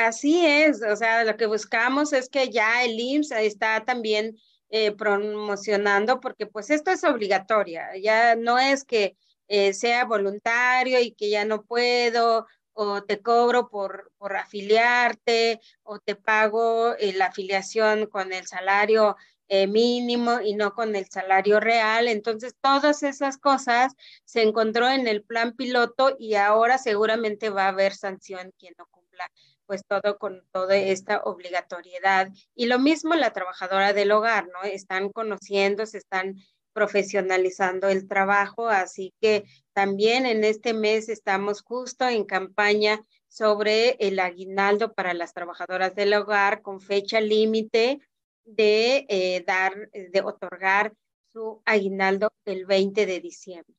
Así 0.00 0.46
es, 0.46 0.80
o 0.80 0.94
sea, 0.94 1.24
lo 1.24 1.36
que 1.36 1.46
buscamos 1.46 2.12
es 2.12 2.28
que 2.28 2.50
ya 2.50 2.84
el 2.84 3.00
IMSS 3.00 3.32
está 3.32 3.84
también 3.84 4.38
eh, 4.70 4.92
promocionando, 4.92 6.20
porque 6.20 6.46
pues 6.46 6.70
esto 6.70 6.92
es 6.92 7.02
obligatoria, 7.02 7.88
ya 8.00 8.36
no 8.36 8.60
es 8.60 8.84
que 8.84 9.16
eh, 9.48 9.74
sea 9.74 10.04
voluntario 10.04 11.00
y 11.00 11.10
que 11.14 11.30
ya 11.30 11.44
no 11.44 11.64
puedo, 11.64 12.46
o 12.74 13.02
te 13.02 13.20
cobro 13.22 13.70
por, 13.70 14.12
por 14.18 14.36
afiliarte, 14.36 15.60
o 15.82 15.98
te 15.98 16.14
pago 16.14 16.94
eh, 16.94 17.12
la 17.14 17.26
afiliación 17.26 18.06
con 18.06 18.32
el 18.32 18.46
salario 18.46 19.16
mínimo 19.50 20.40
y 20.42 20.54
no 20.54 20.74
con 20.74 20.94
el 20.94 21.06
salario 21.10 21.58
real. 21.58 22.06
Entonces, 22.06 22.54
todas 22.60 23.02
esas 23.02 23.38
cosas 23.38 23.94
se 24.24 24.42
encontró 24.42 24.88
en 24.90 25.08
el 25.08 25.24
plan 25.24 25.56
piloto 25.56 26.14
y 26.18 26.34
ahora 26.34 26.78
seguramente 26.78 27.50
va 27.50 27.64
a 27.64 27.68
haber 27.68 27.94
sanción 27.94 28.52
quien 28.58 28.74
no 28.78 28.86
cumpla 28.86 29.28
pues 29.68 29.84
todo 29.86 30.18
con 30.18 30.42
toda 30.50 30.76
esta 30.76 31.20
obligatoriedad. 31.24 32.30
Y 32.54 32.66
lo 32.66 32.78
mismo 32.78 33.14
la 33.14 33.34
trabajadora 33.34 33.92
del 33.92 34.10
hogar, 34.10 34.48
¿no? 34.48 34.64
Están 34.64 35.10
conociendo, 35.10 35.84
se 35.84 35.98
están 35.98 36.36
profesionalizando 36.72 37.88
el 37.88 38.08
trabajo, 38.08 38.68
así 38.68 39.12
que 39.20 39.44
también 39.74 40.24
en 40.24 40.42
este 40.42 40.72
mes 40.72 41.10
estamos 41.10 41.60
justo 41.60 42.08
en 42.08 42.24
campaña 42.24 43.04
sobre 43.28 43.96
el 44.00 44.18
aguinaldo 44.20 44.94
para 44.94 45.12
las 45.12 45.34
trabajadoras 45.34 45.94
del 45.94 46.14
hogar 46.14 46.62
con 46.62 46.80
fecha 46.80 47.20
límite 47.20 48.00
de 48.44 49.04
eh, 49.08 49.44
dar, 49.46 49.90
de 49.90 50.22
otorgar 50.22 50.94
su 51.30 51.60
aguinaldo 51.66 52.32
el 52.46 52.64
20 52.64 53.04
de 53.04 53.20
diciembre. 53.20 53.76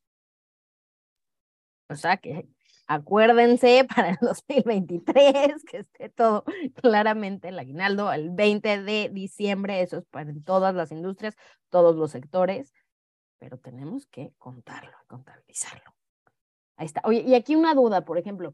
O 1.89 1.95
sea 1.95 2.17
que 2.17 2.47
Acuérdense 2.89 3.85
para 3.95 4.09
el 4.09 4.17
2023 4.19 5.63
que 5.63 5.77
esté 5.77 6.09
todo 6.09 6.43
claramente 6.73 7.49
el 7.49 7.59
aguinaldo 7.59 8.11
el 8.11 8.31
20 8.31 8.81
de 8.81 9.09
diciembre, 9.13 9.81
eso 9.81 9.97
es 9.97 10.05
para 10.05 10.33
todas 10.43 10.73
las 10.73 10.91
industrias, 10.91 11.35
todos 11.69 11.95
los 11.95 12.09
sectores, 12.09 12.73
pero 13.37 13.59
tenemos 13.59 14.07
que 14.07 14.33
contarlo, 14.39 14.97
contabilizarlo. 15.05 15.93
Ahí 16.77 16.87
está. 16.87 17.01
Oye, 17.03 17.21
y 17.21 17.35
aquí 17.35 17.55
una 17.55 17.75
duda, 17.75 18.05
por 18.05 18.17
ejemplo, 18.17 18.53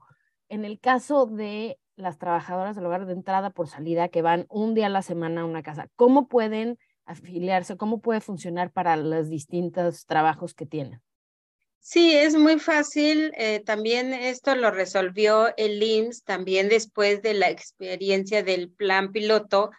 en 0.50 0.66
el 0.66 0.82
caso 0.82 1.28
de 1.28 1.80
las 1.96 2.18
trabajadoras 2.18 2.76
del 2.76 2.88
hogar 2.88 3.06
de 3.06 3.14
entrada 3.14 3.52
por 3.52 3.70
salida 3.70 4.10
que 4.10 4.22
van 4.22 4.48
un 4.50 4.74
día 4.74 4.88
a 4.88 4.90
la 4.90 5.02
semana 5.02 5.42
a 5.42 5.46
una 5.46 5.64
casa, 5.64 5.88
¿cómo 5.96 6.28
pueden 6.28 6.78
afiliarse? 7.06 7.78
¿Cómo 7.78 8.02
puede 8.02 8.20
funcionar 8.20 8.70
para 8.74 8.98
los 8.98 9.30
distintos 9.30 10.06
trabajos 10.06 10.54
que 10.54 10.66
tienen? 10.66 11.02
Sí, 11.88 12.16
es 12.16 12.34
muy 12.34 12.60
fácil. 12.60 13.32
Eh, 13.38 13.62
también 13.64 14.12
esto 14.12 14.56
lo 14.56 14.72
resolvió 14.72 15.56
el 15.56 15.84
IMSS 15.84 16.24
también 16.24 16.68
después 16.68 17.22
de 17.22 17.36
la 17.36 17.52
experiencia 17.52 18.42
del 18.42 18.72
plan 18.72 19.12
piloto, 19.12 19.70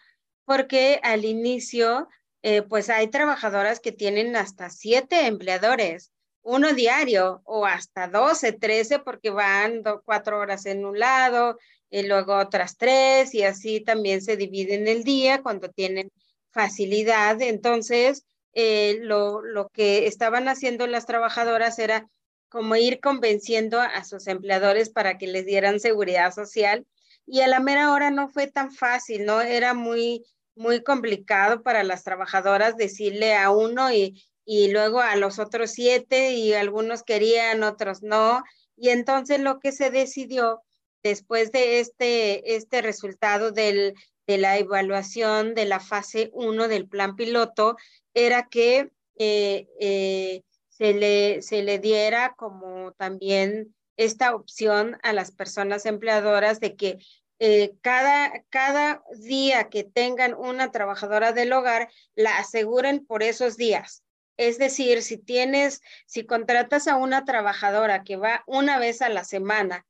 porque 0.45 1.01
al 1.03 1.25
inicio, 1.25 2.07
eh, 2.43 2.63
pues 2.63 2.91
hay 2.91 3.09
trabajadoras 3.09 3.81
que 3.81 3.91
tienen 3.91 4.37
hasta 4.37 4.71
siete 4.71 5.27
empleadores 5.27 6.13
uno 6.43 6.73
diario 6.75 7.43
o 7.45 7.67
hasta 7.67 8.07
12, 8.07 8.53
13 8.53 9.01
porque 9.01 9.31
van 9.31 9.83
cuatro 10.05 10.39
horas 10.39 10.65
en 10.67 10.87
un 10.87 11.01
lado 11.01 11.59
y 11.91 12.05
luego 12.05 12.37
otras 12.37 12.77
tres 12.77 13.35
y 13.35 13.43
así 13.43 13.81
también 13.81 14.23
se 14.23 14.37
dividen 14.37 14.87
el 14.87 15.03
día 15.03 15.43
cuando 15.43 15.71
tienen 15.71 16.13
facilidad. 16.53 17.43
Entonces, 17.43 18.25
eh, 18.59 19.01
lo, 19.03 19.43
lo 19.43 19.69
que 19.69 20.07
estaban 20.07 20.49
haciendo 20.49 20.87
las 20.87 21.05
trabajadoras 21.05 21.79
era 21.79 22.09
como 22.49 22.75
ir 22.75 23.01
convenciendo 23.01 23.79
a 23.79 24.03
sus 24.03 24.27
empleadores 24.29 24.89
para 24.89 25.19
que 25.19 25.27
les 25.27 25.45
dieran 25.45 25.79
seguridad 25.79 26.33
social 26.33 26.87
y 27.27 27.43
a 27.43 27.49
la 27.49 27.61
mera 27.61 27.93
hora 27.93 28.11
no 28.11 28.31
fue 28.31 28.47
tan 28.47 28.73
fácil, 28.73 29.27
¿no? 29.27 29.43
Era 29.43 29.75
muy, 29.75 30.25
muy 30.55 30.83
complicado 30.83 31.63
para 31.63 31.85
las 31.85 32.03
trabajadoras 32.03 32.79
decirle 32.79 33.37
a 33.37 33.51
uno 33.51 33.93
y, 33.93 34.25
y 34.47 34.71
luego 34.73 35.01
a 35.01 35.17
los 35.17 35.39
otros 35.39 35.73
siete 35.73 36.31
y 36.31 36.55
algunos 36.55 37.03
querían, 37.03 37.63
otros 37.63 38.03
no. 38.03 38.43
Y 38.75 38.89
entonces 38.89 39.39
lo 39.39 39.61
que 39.61 39.73
se 39.73 39.91
decidió 39.91 40.63
después 41.03 41.53
de 41.53 41.81
este, 41.81 42.57
este 42.57 42.81
resultado 42.81 43.51
del, 43.51 43.93
de 44.27 44.39
la 44.39 44.59
evaluación 44.59 45.55
de 45.55 45.67
la 45.67 45.81
fase 45.81 46.31
1 46.33 46.69
del 46.69 46.89
plan 46.89 47.17
piloto 47.17 47.77
era 48.15 48.49
que 48.49 48.91
eh, 49.19 49.69
eh, 49.81 50.43
se, 50.69 50.95
le, 50.95 51.43
se 51.43 51.63
le 51.63 51.79
diera 51.79 52.35
como 52.37 52.93
también 52.93 53.75
esta 53.97 54.35
opción 54.35 54.99
a 55.03 55.13
las 55.13 55.31
personas 55.33 55.87
empleadoras 55.87 56.61
de 56.61 56.77
que 56.77 56.99
eh, 57.39 57.75
cada, 57.83 58.45
cada 58.49 59.03
día 59.19 59.69
que 59.69 59.85
tengan 59.85 60.35
una 60.35 60.71
trabajadora 60.71 61.33
del 61.33 61.53
hogar, 61.53 61.91
la 62.15 62.39
aseguren 62.39 63.05
por 63.05 63.23
esos 63.23 63.57
días. 63.57 64.03
Es 64.39 64.59
decir, 64.59 65.03
si 65.03 65.19
tienes, 65.19 65.83
si 66.07 66.25
contratas 66.25 66.89
a 66.89 66.97
una 66.97 67.25
trabajadora 67.25 68.05
que 68.05 68.17
va 68.17 68.43
una 68.47 68.79
vez 68.79 69.03
a 69.03 69.09
la 69.09 69.25
semana 69.25 69.87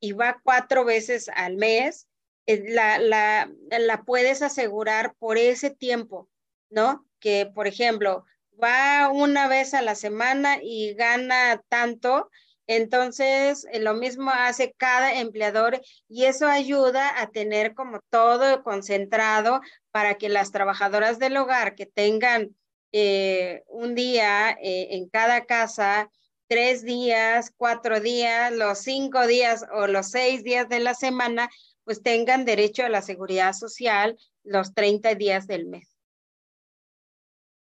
y 0.00 0.12
va 0.12 0.40
cuatro 0.42 0.84
veces 0.84 1.30
al 1.34 1.56
mes, 1.56 2.08
la, 2.46 2.98
la, 2.98 3.50
la 3.70 4.02
puedes 4.02 4.42
asegurar 4.42 5.14
por 5.18 5.38
ese 5.38 5.70
tiempo, 5.70 6.28
¿no? 6.70 7.06
Que, 7.20 7.46
por 7.46 7.66
ejemplo, 7.66 8.24
va 8.62 9.08
una 9.08 9.48
vez 9.48 9.74
a 9.74 9.82
la 9.82 9.94
semana 9.94 10.58
y 10.62 10.94
gana 10.94 11.62
tanto, 11.68 12.28
entonces, 12.66 13.66
eh, 13.72 13.80
lo 13.80 13.94
mismo 13.94 14.30
hace 14.30 14.72
cada 14.76 15.14
empleador 15.14 15.80
y 16.08 16.24
eso 16.24 16.46
ayuda 16.46 17.20
a 17.20 17.30
tener 17.30 17.74
como 17.74 18.00
todo 18.10 18.62
concentrado 18.62 19.60
para 19.90 20.14
que 20.14 20.28
las 20.28 20.52
trabajadoras 20.52 21.18
del 21.18 21.36
hogar 21.36 21.74
que 21.74 21.86
tengan 21.86 22.56
eh, 22.92 23.62
un 23.66 23.94
día 23.94 24.52
eh, 24.62 24.88
en 24.92 25.08
cada 25.08 25.44
casa, 25.44 26.10
tres 26.46 26.84
días, 26.84 27.52
cuatro 27.56 28.00
días, 28.00 28.52
los 28.52 28.78
cinco 28.78 29.26
días 29.26 29.64
o 29.72 29.86
los 29.86 30.10
seis 30.10 30.44
días 30.44 30.68
de 30.68 30.80
la 30.80 30.94
semana, 30.94 31.48
pues 31.84 32.02
tengan 32.02 32.44
derecho 32.44 32.84
a 32.84 32.88
la 32.88 33.02
seguridad 33.02 33.52
social 33.52 34.18
los 34.44 34.74
30 34.74 35.14
días 35.14 35.46
del 35.46 35.66
mes. 35.66 35.92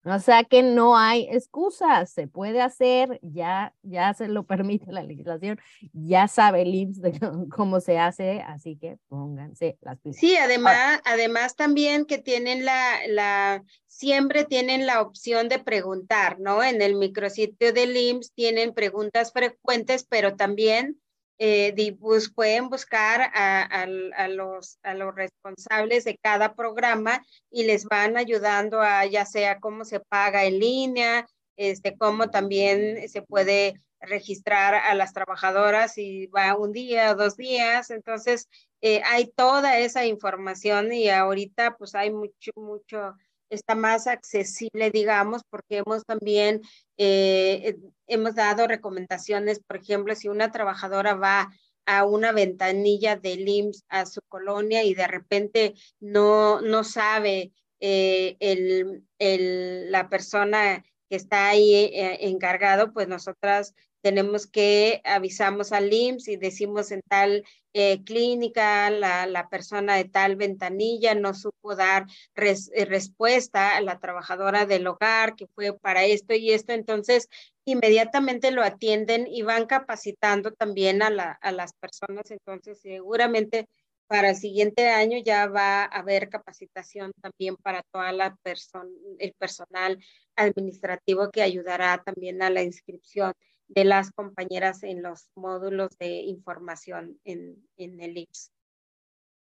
O 0.04 0.18
sea 0.18 0.42
que 0.42 0.64
no 0.64 0.96
hay 0.96 1.28
excusas, 1.30 2.10
se 2.10 2.26
puede 2.26 2.60
hacer, 2.60 3.20
ya, 3.22 3.72
ya 3.82 4.12
se 4.14 4.26
lo 4.26 4.44
permite 4.46 4.90
la 4.90 5.02
legislación, 5.02 5.60
ya 5.92 6.26
sabe 6.26 6.62
el 6.62 6.74
IMSS 6.74 7.02
de 7.02 7.20
cómo 7.54 7.80
se 7.80 7.98
hace, 7.98 8.40
así 8.40 8.76
que 8.76 8.98
pónganse 9.08 9.78
las 9.80 10.00
pilas. 10.00 10.16
Sí, 10.18 10.36
además, 10.36 11.00
además 11.04 11.54
también 11.54 12.04
que 12.04 12.18
tienen 12.18 12.64
la, 12.64 12.98
la, 13.06 13.62
siempre 13.86 14.44
tienen 14.44 14.86
la 14.86 15.02
opción 15.02 15.48
de 15.48 15.60
preguntar, 15.60 16.40
¿no? 16.40 16.64
En 16.64 16.82
el 16.82 16.96
micrositio 16.96 17.72
del 17.72 17.96
IMSS 17.96 18.32
tienen 18.32 18.74
preguntas 18.74 19.32
frecuentes, 19.32 20.04
pero 20.04 20.34
también 20.34 21.00
eh, 21.38 21.96
pueden 22.34 22.68
buscar 22.68 23.30
a, 23.34 23.86
los, 24.28 24.78
responsables 25.14 26.04
de 26.04 26.18
cada 26.18 26.54
programa 26.54 27.24
y 27.50 27.64
les 27.64 27.84
van 27.84 28.16
ayudando 28.16 28.80
a 28.80 29.04
ya 29.06 29.26
sea 29.26 29.58
cómo 29.58 29.84
se 29.84 30.00
paga 30.00 30.44
en 30.44 30.58
línea, 30.58 31.26
este, 31.56 31.96
cómo 31.96 32.30
también 32.30 33.08
se 33.08 33.22
puede 33.22 33.80
registrar 34.00 34.74
a 34.74 34.94
las 34.94 35.12
trabajadoras 35.12 35.94
si 35.94 36.26
va 36.26 36.56
un 36.56 36.72
día 36.72 37.14
dos 37.14 37.36
días. 37.36 37.90
Entonces, 37.90 38.48
eh, 38.80 39.00
hay 39.04 39.30
toda 39.30 39.78
esa 39.78 40.04
información 40.06 40.92
y 40.92 41.08
ahorita 41.08 41.76
pues 41.76 41.94
hay 41.94 42.10
mucho, 42.10 42.50
mucho 42.56 43.14
está 43.54 43.74
más 43.74 44.06
accesible, 44.06 44.90
digamos, 44.90 45.42
porque 45.48 45.78
hemos 45.78 46.04
también, 46.04 46.62
eh, 46.96 47.76
hemos 48.06 48.34
dado 48.34 48.66
recomendaciones, 48.66 49.60
por 49.60 49.76
ejemplo, 49.76 50.14
si 50.14 50.28
una 50.28 50.50
trabajadora 50.50 51.14
va 51.14 51.50
a 51.84 52.04
una 52.04 52.32
ventanilla 52.32 53.16
del 53.16 53.48
IMSS 53.48 53.84
a 53.88 54.06
su 54.06 54.20
colonia 54.28 54.84
y 54.84 54.94
de 54.94 55.06
repente 55.06 55.74
no, 56.00 56.60
no 56.60 56.84
sabe 56.84 57.52
eh, 57.80 58.36
el, 58.40 59.04
el, 59.18 59.90
la 59.90 60.08
persona 60.08 60.84
que 61.10 61.16
está 61.16 61.48
ahí 61.48 61.74
eh, 61.74 62.28
encargado, 62.28 62.92
pues 62.92 63.08
nosotras 63.08 63.74
tenemos 64.02 64.46
que 64.46 65.00
avisamos 65.04 65.72
al 65.72 65.92
IMSS 65.92 66.28
y 66.28 66.36
decimos 66.36 66.90
en 66.90 67.00
tal 67.08 67.44
eh, 67.72 68.02
clínica, 68.04 68.90
la, 68.90 69.26
la, 69.26 69.48
persona 69.48 69.96
de 69.96 70.04
tal 70.04 70.36
ventanilla 70.36 71.14
no 71.14 71.32
supo 71.32 71.74
dar 71.74 72.06
eh, 72.36 72.84
respuesta 72.84 73.76
a 73.76 73.80
la 73.80 73.98
trabajadora 73.98 74.66
del 74.66 74.86
hogar 74.86 75.36
que 75.36 75.46
fue 75.46 75.72
para 75.78 76.04
esto 76.04 76.34
y 76.34 76.50
esto, 76.50 76.72
entonces 76.72 77.28
inmediatamente 77.64 78.50
lo 78.50 78.62
atienden 78.62 79.26
y 79.26 79.42
van 79.42 79.66
capacitando 79.66 80.52
también 80.52 81.02
a, 81.02 81.08
la, 81.08 81.32
a 81.40 81.52
las 81.52 81.72
personas, 81.74 82.30
entonces 82.30 82.80
seguramente 82.80 83.68
para 84.08 84.30
el 84.30 84.36
siguiente 84.36 84.90
año 84.90 85.16
ya 85.24 85.46
va 85.46 85.84
a 85.84 85.86
haber 85.86 86.28
capacitación 86.28 87.12
también 87.22 87.56
para 87.56 87.82
toda 87.92 88.12
la 88.12 88.36
persona, 88.42 88.90
el 89.18 89.32
personal 89.32 89.98
administrativo 90.36 91.30
que 91.30 91.40
ayudará 91.40 92.02
también 92.04 92.42
a 92.42 92.50
la 92.50 92.62
inscripción 92.62 93.32
de 93.74 93.84
las 93.84 94.10
compañeras 94.10 94.82
en 94.82 95.02
los 95.02 95.28
módulos 95.34 95.96
de 95.98 96.22
información 96.22 97.18
en, 97.24 97.56
en 97.76 98.00
el 98.00 98.18
IPS. 98.18 98.52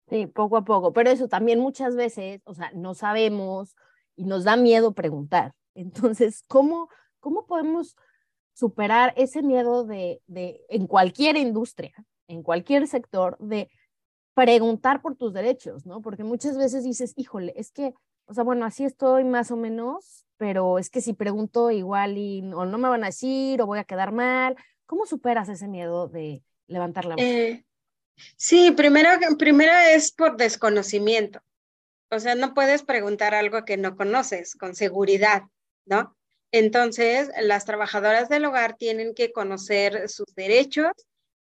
Sí, 0.07 0.27
poco 0.27 0.57
a 0.57 0.65
poco, 0.65 0.93
pero 0.93 1.09
eso 1.09 1.27
también 1.27 1.59
muchas 1.59 1.95
veces, 1.95 2.41
o 2.45 2.53
sea, 2.53 2.71
no 2.73 2.93
sabemos 2.93 3.75
y 4.15 4.25
nos 4.25 4.43
da 4.43 4.55
miedo 4.55 4.93
preguntar. 4.93 5.53
Entonces, 5.75 6.43
¿cómo, 6.47 6.89
cómo 7.19 7.45
podemos 7.45 7.95
superar 8.53 9.13
ese 9.17 9.41
miedo 9.41 9.83
de, 9.83 10.21
de, 10.27 10.63
en 10.69 10.87
cualquier 10.87 11.35
industria, 11.35 11.93
en 12.27 12.43
cualquier 12.43 12.87
sector, 12.87 13.37
de 13.39 13.69
preguntar 14.33 15.01
por 15.01 15.15
tus 15.15 15.33
derechos, 15.33 15.85
¿no? 15.85 16.01
Porque 16.01 16.23
muchas 16.23 16.57
veces 16.57 16.83
dices, 16.83 17.13
híjole, 17.17 17.53
es 17.57 17.71
que, 17.71 17.93
o 18.25 18.33
sea, 18.33 18.43
bueno, 18.43 18.65
así 18.65 18.85
estoy 18.85 19.23
más 19.23 19.51
o 19.51 19.57
menos, 19.57 20.24
pero 20.37 20.79
es 20.79 20.89
que 20.89 21.01
si 21.01 21.13
pregunto 21.13 21.71
igual 21.71 22.17
y 22.17 22.41
o 22.53 22.65
no 22.65 22.77
me 22.77 22.89
van 22.89 23.03
a 23.03 23.07
decir 23.07 23.61
o 23.61 23.65
voy 23.65 23.79
a 23.79 23.83
quedar 23.83 24.11
mal, 24.11 24.55
¿cómo 24.85 25.05
superas 25.05 25.49
ese 25.49 25.67
miedo 25.67 26.07
de 26.07 26.43
levantar 26.67 27.05
la 27.05 27.15
voz? 27.15 27.23
Eh, 27.23 27.65
sí, 28.35 28.71
primero, 28.71 29.09
primero 29.37 29.71
es 29.73 30.11
por 30.11 30.37
desconocimiento. 30.37 31.41
O 32.11 32.19
sea, 32.19 32.35
no 32.35 32.53
puedes 32.53 32.83
preguntar 32.83 33.33
algo 33.33 33.65
que 33.65 33.77
no 33.77 33.95
conoces 33.95 34.55
con 34.55 34.75
seguridad, 34.75 35.43
¿no? 35.85 36.15
Entonces, 36.51 37.29
las 37.41 37.65
trabajadoras 37.65 38.29
del 38.29 38.45
hogar 38.45 38.77
tienen 38.77 39.13
que 39.13 39.31
conocer 39.31 40.07
sus 40.07 40.33
derechos, 40.35 40.91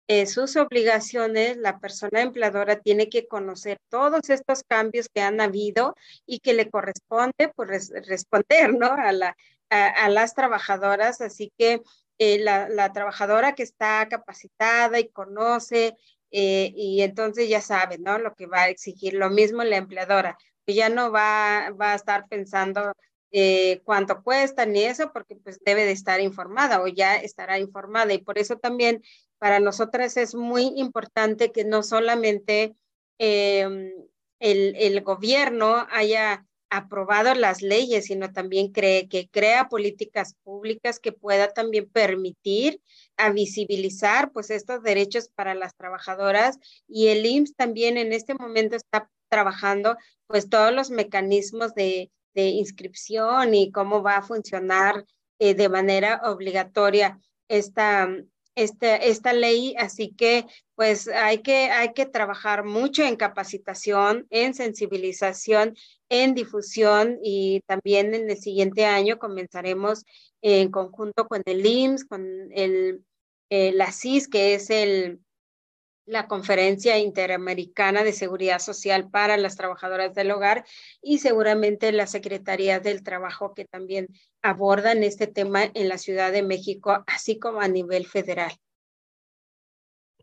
eh, 0.08 0.26
sus 0.26 0.58
obligaciones, 0.58 1.56
la 1.56 1.80
persona 1.80 2.22
empleadora 2.22 2.82
tiene 2.82 3.08
que 3.08 3.26
conocer 3.26 3.78
todos 3.90 4.30
estos 4.30 4.64
cambios 4.64 5.08
que 5.08 5.22
han 5.22 5.40
habido 5.40 5.96
y 6.26 6.40
que 6.40 6.54
le 6.54 6.70
corresponde 6.70 7.50
pues, 7.56 7.90
responder 8.08 8.74
¿no? 8.74 8.88
a, 8.88 9.14
la, 9.14 9.38
a, 9.70 10.10
las 10.10 10.34
trabajadoras. 10.36 11.22
Así 11.22 11.54
que 11.58 11.82
eh, 12.18 12.40
la, 12.40 12.92
trabajadora 12.92 13.56
que 13.56 13.64
está 13.64 14.06
capacitada 14.10 15.00
y 15.00 15.08
conoce 15.08 15.96
eh, 16.32 16.74
y 16.76 17.02
entonces 17.02 17.48
ya 17.48 17.62
sabe 17.62 17.98
¿no? 17.98 18.18
lo 18.20 18.34
que 18.36 18.46
va 18.46 18.64
a 18.64 18.70
exigir. 18.70 19.14
Lo 19.14 19.30
mismo 19.30 19.64
la 19.64 19.78
empleadora, 19.78 20.38
ya 20.68 20.90
no 20.90 21.12
va, 21.14 21.70
va 21.80 21.94
a 21.94 21.96
estar 21.96 22.28
pensando 22.28 22.92
cuánto 23.84 24.22
cuesta 24.22 24.68
ni 24.68 24.84
eso, 24.84 25.12
porque 25.12 25.36
pues 25.36 25.60
debe 25.66 25.86
de 25.86 25.92
estar 25.92 26.22
informada 26.22 26.84
o 26.84 26.88
ya 26.88 27.16
estará 27.16 27.58
informada. 27.58 28.14
Y 28.14 28.20
por 28.20 28.38
eso 28.38 28.58
también 28.58 29.02
para 29.44 29.60
nosotras 29.60 30.16
es 30.16 30.36
muy 30.36 30.72
importante 30.78 31.52
que 31.52 31.66
no 31.66 31.84
solamente 31.84 32.78
em, 33.18 33.92
el, 34.40 34.74
el, 34.78 35.02
gobierno 35.02 35.86
haya 35.92 36.48
aprobado 36.70 37.36
las 37.36 37.62
leyes, 37.62 38.06
sino 38.06 38.32
también 38.32 38.72
cree, 38.72 39.10
que 39.10 39.28
crea 39.28 39.68
políticas 39.68 40.38
públicas 40.44 40.98
que 40.98 41.12
pueda 41.12 41.50
también 41.50 41.90
permitir 41.90 42.80
a 43.18 43.32
visibilizar 43.32 44.32
pues 44.32 44.50
estos 44.50 44.82
derechos 44.82 45.28
para 45.28 45.56
las 45.56 45.76
trabajadoras. 45.76 46.58
Y 46.88 47.08
el 47.10 47.26
IMSS 47.26 47.56
también 47.58 47.98
en 47.98 48.14
este 48.14 48.36
momento 48.36 48.78
está 48.78 49.10
trabajando 49.28 49.98
pues 50.26 50.48
todos 50.48 50.72
los 50.72 50.90
mecanismos 50.90 51.76
de, 51.76 52.12
de 52.34 52.46
inscripción 52.46 53.56
y 53.56 53.74
cómo 53.74 54.02
va 54.04 54.16
a 54.16 54.24
funcionar 54.24 55.06
eh, 55.40 55.54
de 55.54 55.68
manera 55.68 56.22
obligatoria 56.24 57.20
esta, 57.50 58.08
esta, 58.56 58.96
esta 58.96 59.34
ley, 59.34 59.76
así 59.78 60.14
que 60.16 60.46
pues 60.76 61.08
hay 61.08 61.40
que, 61.40 61.70
hay 61.72 61.94
que 61.94 62.06
trabajar 62.06 62.64
mucho 62.64 63.04
en 63.04 63.16
capacitación, 63.16 64.28
en 64.30 64.54
sensibilización, 64.54 65.76
en 66.10 66.36
difusión 66.36 67.20
y 67.24 67.62
también 67.66 68.14
en 68.14 68.30
el 68.30 68.38
siguiente 68.38 68.86
año 68.86 69.20
comenzaremos 69.20 70.06
en 70.42 70.70
conjunto 70.72 71.28
con 71.28 71.42
el 71.46 71.66
IMSS, 71.66 72.06
con 72.06 72.26
el, 72.52 73.04
eh, 73.50 73.72
la 73.74 73.92
CIS, 73.92 74.28
que 74.28 74.56
es 74.56 74.70
el, 74.70 75.20
la 76.06 76.28
Conferencia 76.28 76.98
Interamericana 76.98 78.04
de 78.04 78.12
Seguridad 78.12 78.60
Social 78.60 79.10
para 79.10 79.38
las 79.38 79.56
Trabajadoras 79.56 80.14
del 80.14 80.32
Hogar 80.32 80.66
y 81.02 81.20
seguramente 81.20 81.92
la 81.92 82.08
Secretaría 82.08 82.80
del 82.80 83.04
Trabajo 83.04 83.54
que 83.54 83.66
también 83.66 84.08
abordan 84.42 85.04
este 85.04 85.28
tema 85.28 85.64
en 85.74 85.88
la 85.88 85.98
Ciudad 85.98 86.32
de 86.32 86.44
México, 86.44 87.04
así 87.08 87.40
como 87.40 87.62
a 87.62 87.68
nivel 87.68 88.06
federal. 88.06 88.52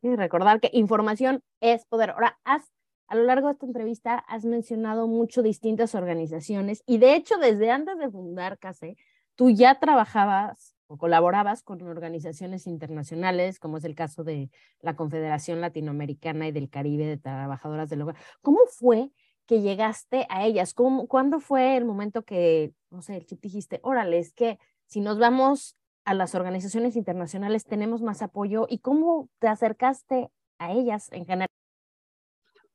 Y 0.03 0.15
recordar 0.17 0.61
que 0.61 0.71
información 0.73 1.43
es 1.61 1.85
poder. 1.87 2.11
Ahora, 2.11 2.39
has, 2.45 2.71
a 3.07 3.15
lo 3.15 3.25
largo 3.25 3.49
de 3.49 3.55
esta 3.55 3.67
entrevista 3.67 4.15
has 4.29 4.45
mencionado 4.45 5.07
mucho 5.07 5.43
distintas 5.43 5.95
organizaciones 5.95 6.83
y 6.87 6.99
de 6.99 7.15
hecho 7.15 7.37
desde 7.39 7.71
antes 7.71 7.99
de 7.99 8.11
fundar 8.11 8.59
CASE, 8.59 8.97
tú 9.35 9.51
ya 9.51 9.79
trabajabas 9.79 10.75
o 10.91 10.99
colaborabas 10.99 11.63
con 11.63 11.81
organizaciones 11.83 12.67
internacionales, 12.67 13.61
como 13.61 13.77
es 13.77 13.85
el 13.85 13.95
caso 13.95 14.25
de 14.25 14.51
la 14.81 14.97
Confederación 14.97 15.61
Latinoamericana 15.61 16.49
y 16.49 16.53
del 16.53 16.69
Caribe 16.69 17.07
de 17.07 17.17
Trabajadoras 17.17 17.89
del 17.89 18.03
Hogar. 18.03 18.17
¿Cómo 18.43 18.59
fue 18.67 19.13
que 19.47 19.61
llegaste 19.61 20.27
a 20.29 20.45
ellas? 20.45 20.75
¿Cómo, 20.75 21.07
¿Cuándo 21.07 21.39
fue 21.39 21.77
el 21.77 21.85
momento 21.85 22.25
que, 22.25 22.73
no 22.91 23.03
sé, 23.03 23.25
dijiste, 23.41 23.79
órale, 23.85 24.19
es 24.19 24.33
que 24.33 24.59
si 24.87 25.01
nos 25.01 25.21
vamos 25.21 25.77
a 26.05 26.13
las 26.15 26.35
organizaciones 26.35 26.97
internacionales 26.97 27.65
tenemos 27.65 28.03
más 28.03 28.21
apoyo 28.21 28.67
y 28.69 28.81
cómo 28.81 29.29
te 29.39 29.47
acercaste 29.47 30.29
a 30.59 30.73
ellas 30.73 31.07
en 31.13 31.25
general? 31.25 31.47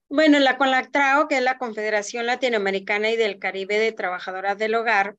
Bueno, 0.08 0.40
la 0.40 0.58
CONLACTRAO, 0.58 1.28
que 1.28 1.36
es 1.36 1.44
la 1.44 1.58
Confederación 1.58 2.28
Latinoamericana 2.28 3.10
y 3.10 3.18
del 3.18 3.40
Caribe 3.40 3.78
de 3.78 3.92
Trabajadoras 3.92 4.58
del 4.58 4.76
Hogar, 4.76 5.18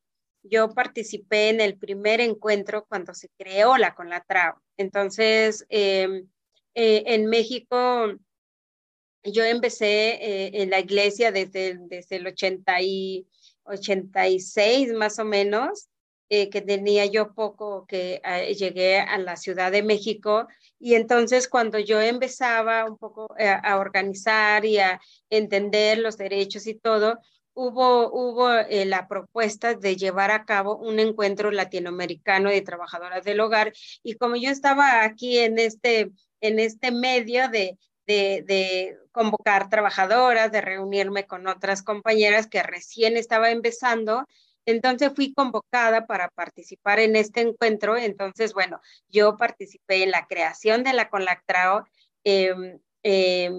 yo 0.51 0.71
participé 0.71 1.51
en 1.51 1.61
el 1.61 1.79
primer 1.79 2.21
encuentro 2.21 2.87
cuando 2.89 3.15
se 3.15 3.29
creó 3.39 3.77
la 3.77 3.95
CONLATRAO. 3.95 4.61
Entonces, 4.77 5.67
em, 5.69 6.29
eh, 6.75 7.05
en 7.07 7.27
México, 7.27 8.13
yo 9.25 9.45
empecé 9.45 10.15
eh, 10.21 10.63
en 10.63 10.71
la 10.71 10.81
iglesia 10.81 11.33
desde, 11.33 11.79
desde 11.81 12.17
el 12.17 12.27
80 12.27 12.81
y 12.83 13.27
86 13.65 14.93
más 14.93 15.19
o 15.19 15.25
menos, 15.25 15.89
eh, 16.29 16.51
que 16.51 16.61
tenía 16.61 17.07
yo 17.07 17.35
poco 17.35 17.87
que 17.87 18.21
llegué 18.59 18.99
a 18.99 19.17
la 19.19 19.37
Ciudad 19.37 19.71
de 19.71 19.83
México 19.85 20.49
y 20.79 20.95
entonces 20.95 21.49
cuando 21.49 21.79
yo 21.79 22.01
empezaba 22.01 22.85
un 22.85 22.99
poco 22.99 23.33
a 23.39 23.79
organizar 23.79 24.65
y 24.65 24.79
a 24.79 25.01
entender 25.31 25.99
los 25.99 26.17
derechos 26.17 26.67
y 26.67 26.75
todo, 26.75 27.19
hubo, 27.57 28.13
hubo 28.13 28.51
eh, 28.53 28.85
la 28.85 29.09
propuesta 29.09 29.75
de 29.75 29.97
llevar 29.97 30.31
a 30.31 30.45
cabo 30.45 30.77
un 30.77 31.01
encuentro 31.01 31.51
latinoamericano 31.51 32.51
de 32.51 32.61
trabajadoras 32.61 33.25
del 33.25 33.41
hogar 33.41 33.73
y 34.03 34.15
como 34.17 34.37
yo 34.37 34.51
estaba 34.51 35.03
aquí 35.03 35.39
en 35.39 35.59
este, 35.59 36.13
en 36.43 36.59
este 36.59 36.93
medio 36.93 37.49
de, 37.49 37.79
de, 38.07 38.45
de, 38.47 38.99
convocar 39.11 39.71
trabajadoras, 39.71 40.53
de 40.53 40.61
reunirme 40.61 41.27
con 41.27 41.47
otras 41.47 41.83
compañeras 41.83 42.47
que 42.47 42.63
recién 42.63 43.17
estaba 43.17 43.51
empezando. 43.51 44.27
Entonces 44.67 45.13
fui 45.15 45.33
convocada 45.33 46.07
para 46.07 46.29
participar 46.29 46.99
en 47.01 47.17
este 47.17 47.41
encuentro. 47.41 47.97
Entonces, 47.97 48.53
bueno, 48.53 48.81
yo 49.09 49.39
participé 49.39 50.03
en 50.03 50.11
la 50.11 50.27
creación 50.27 50.85
de 50.85 50.93
la 50.93 51.09
Conlactrao. 51.09 51.87
Eh, 52.25 52.55
eh, 53.03 53.51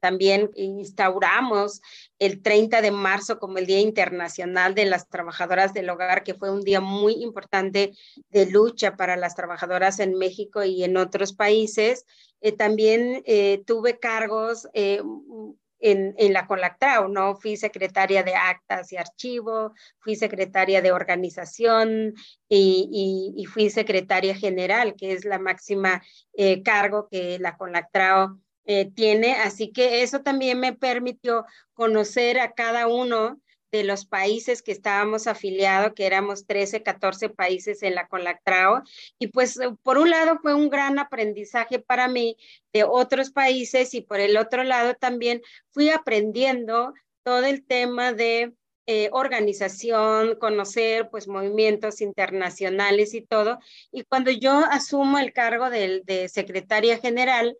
también 0.00 0.50
instauramos 0.56 1.80
el 2.18 2.42
30 2.42 2.80
de 2.80 2.90
marzo 2.90 3.38
como 3.38 3.58
el 3.58 3.66
Día 3.66 3.80
Internacional 3.80 4.74
de 4.74 4.86
las 4.86 5.08
Trabajadoras 5.08 5.74
del 5.74 5.90
Hogar, 5.90 6.24
que 6.24 6.34
fue 6.34 6.50
un 6.50 6.62
día 6.62 6.80
muy 6.80 7.14
importante 7.22 7.92
de 8.30 8.46
lucha 8.46 8.96
para 8.96 9.16
las 9.16 9.34
trabajadoras 9.34 10.00
en 10.00 10.14
México 10.14 10.64
y 10.64 10.84
en 10.84 10.96
otros 10.96 11.32
países. 11.32 12.06
Eh, 12.40 12.52
también 12.52 13.22
eh, 13.26 13.62
tuve 13.66 13.98
cargos 13.98 14.68
eh, 14.74 15.02
en, 15.80 16.32
la 16.32 16.46
Colactrao, 16.46 17.08
¿no? 17.08 17.36
Fui 17.36 17.56
secretaria 17.56 18.22
de 18.22 18.34
actas 18.34 18.90
y 18.92 18.96
archivo, 18.96 19.72
fui 19.98 20.16
secretaria 20.16 20.80
de 20.80 20.92
organización 20.92 22.14
y 22.48 23.46
fui 23.52 23.68
secretaria 23.68 24.34
general, 24.34 24.94
que 24.96 25.12
es 25.12 25.26
la 25.26 25.38
máxima 25.38 26.02
cargo 26.64 27.08
que 27.10 27.38
la 27.38 27.58
Colactrao 27.58 28.38
eh, 28.66 28.90
tiene, 28.90 29.34
así 29.34 29.72
que 29.72 30.02
eso 30.02 30.20
también 30.20 30.58
me 30.60 30.72
permitió 30.72 31.44
conocer 31.74 32.38
a 32.38 32.52
cada 32.52 32.86
uno 32.86 33.40
de 33.74 33.84
los 33.84 34.06
países 34.06 34.62
que 34.62 34.70
estábamos 34.70 35.26
afiliados, 35.26 35.94
que 35.94 36.06
éramos 36.06 36.46
13, 36.46 36.84
14 36.84 37.28
países 37.28 37.82
en 37.82 37.96
la 37.96 38.06
Colactrao, 38.06 38.82
y 39.18 39.26
pues 39.28 39.58
eh, 39.58 39.68
por 39.82 39.98
un 39.98 40.10
lado 40.10 40.38
fue 40.40 40.54
un 40.54 40.70
gran 40.70 40.98
aprendizaje 40.98 41.80
para 41.80 42.06
mí 42.06 42.36
de 42.72 42.84
otros 42.84 43.30
países 43.30 43.92
y 43.94 44.00
por 44.00 44.20
el 44.20 44.36
otro 44.36 44.62
lado 44.62 44.94
también 44.94 45.42
fui 45.70 45.90
aprendiendo 45.90 46.94
todo 47.24 47.44
el 47.44 47.66
tema 47.66 48.12
de 48.12 48.52
eh, 48.86 49.08
organización, 49.12 50.36
conocer 50.38 51.08
pues 51.10 51.26
movimientos 51.26 52.00
internacionales 52.00 53.14
y 53.14 53.22
todo. 53.22 53.58
Y 53.90 54.04
cuando 54.04 54.30
yo 54.30 54.52
asumo 54.70 55.18
el 55.18 55.32
cargo 55.32 55.68
de, 55.70 56.02
de 56.04 56.28
secretaria 56.28 56.98
general, 56.98 57.56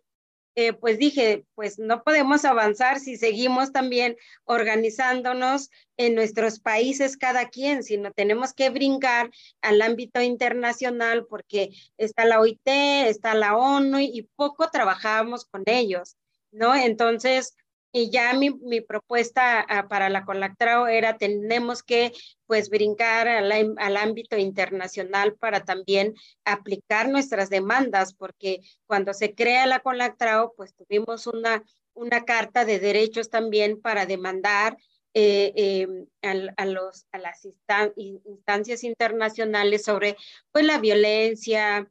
eh, 0.55 0.73
pues 0.73 0.97
dije, 0.97 1.45
pues 1.53 1.79
no 1.79 2.03
podemos 2.03 2.45
avanzar 2.45 2.99
si 2.99 3.17
seguimos 3.17 3.73
también 3.73 4.15
organizándonos 4.45 5.69
en 5.97 6.15
nuestros 6.15 6.59
países 6.59 7.17
cada 7.17 7.49
quien, 7.49 7.83
sino 7.83 8.11
tenemos 8.11 8.53
que 8.53 8.69
brincar 8.69 9.31
al 9.61 9.81
ámbito 9.81 10.21
internacional 10.21 11.25
porque 11.25 11.71
está 11.97 12.25
la 12.25 12.39
OIT, 12.39 12.61
está 12.65 13.35
la 13.35 13.57
ONU 13.57 13.99
y 13.99 14.29
poco 14.35 14.69
trabajamos 14.69 15.45
con 15.45 15.63
ellos, 15.65 16.15
¿no? 16.51 16.73
Entonces, 16.73 17.55
y 17.95 18.09
ya 18.09 18.33
mi, 18.33 18.49
mi 18.51 18.81
propuesta 18.81 19.61
ah, 19.61 19.87
para 19.87 20.09
la 20.09 20.25
Colactrao 20.25 20.87
era 20.87 21.17
tenemos 21.17 21.81
que 21.81 22.11
pues 22.45 22.69
brincar 22.69 23.29
al, 23.29 23.49
al, 23.77 23.95
ámbito 23.95 24.37
internacional 24.37 25.35
para 25.35 25.63
también 25.63 26.13
aplicar 26.43 27.07
nuestras 27.07 27.49
demandas, 27.49 28.13
porque 28.13 28.59
cuando 28.85 29.13
se 29.13 29.33
crea 29.33 29.65
la 29.65 29.79
Colactrao, 29.79 30.53
pues 30.57 30.75
tuvimos 30.75 31.25
una, 31.25 31.63
una 31.93 32.25
carta 32.25 32.65
de 32.65 32.79
derechos 32.79 33.29
también 33.29 33.79
para 33.81 34.05
demandar 34.05 34.75
eh, 35.13 35.87
a, 36.21 36.33
a, 36.57 36.65
los, 36.65 37.07
a 37.13 37.17
las 37.17 37.47
instancias 37.95 38.83
internacionales 38.83 39.85
sobre 39.85 40.17
pues 40.51 40.65
la 40.65 40.79
violencia, 40.79 41.89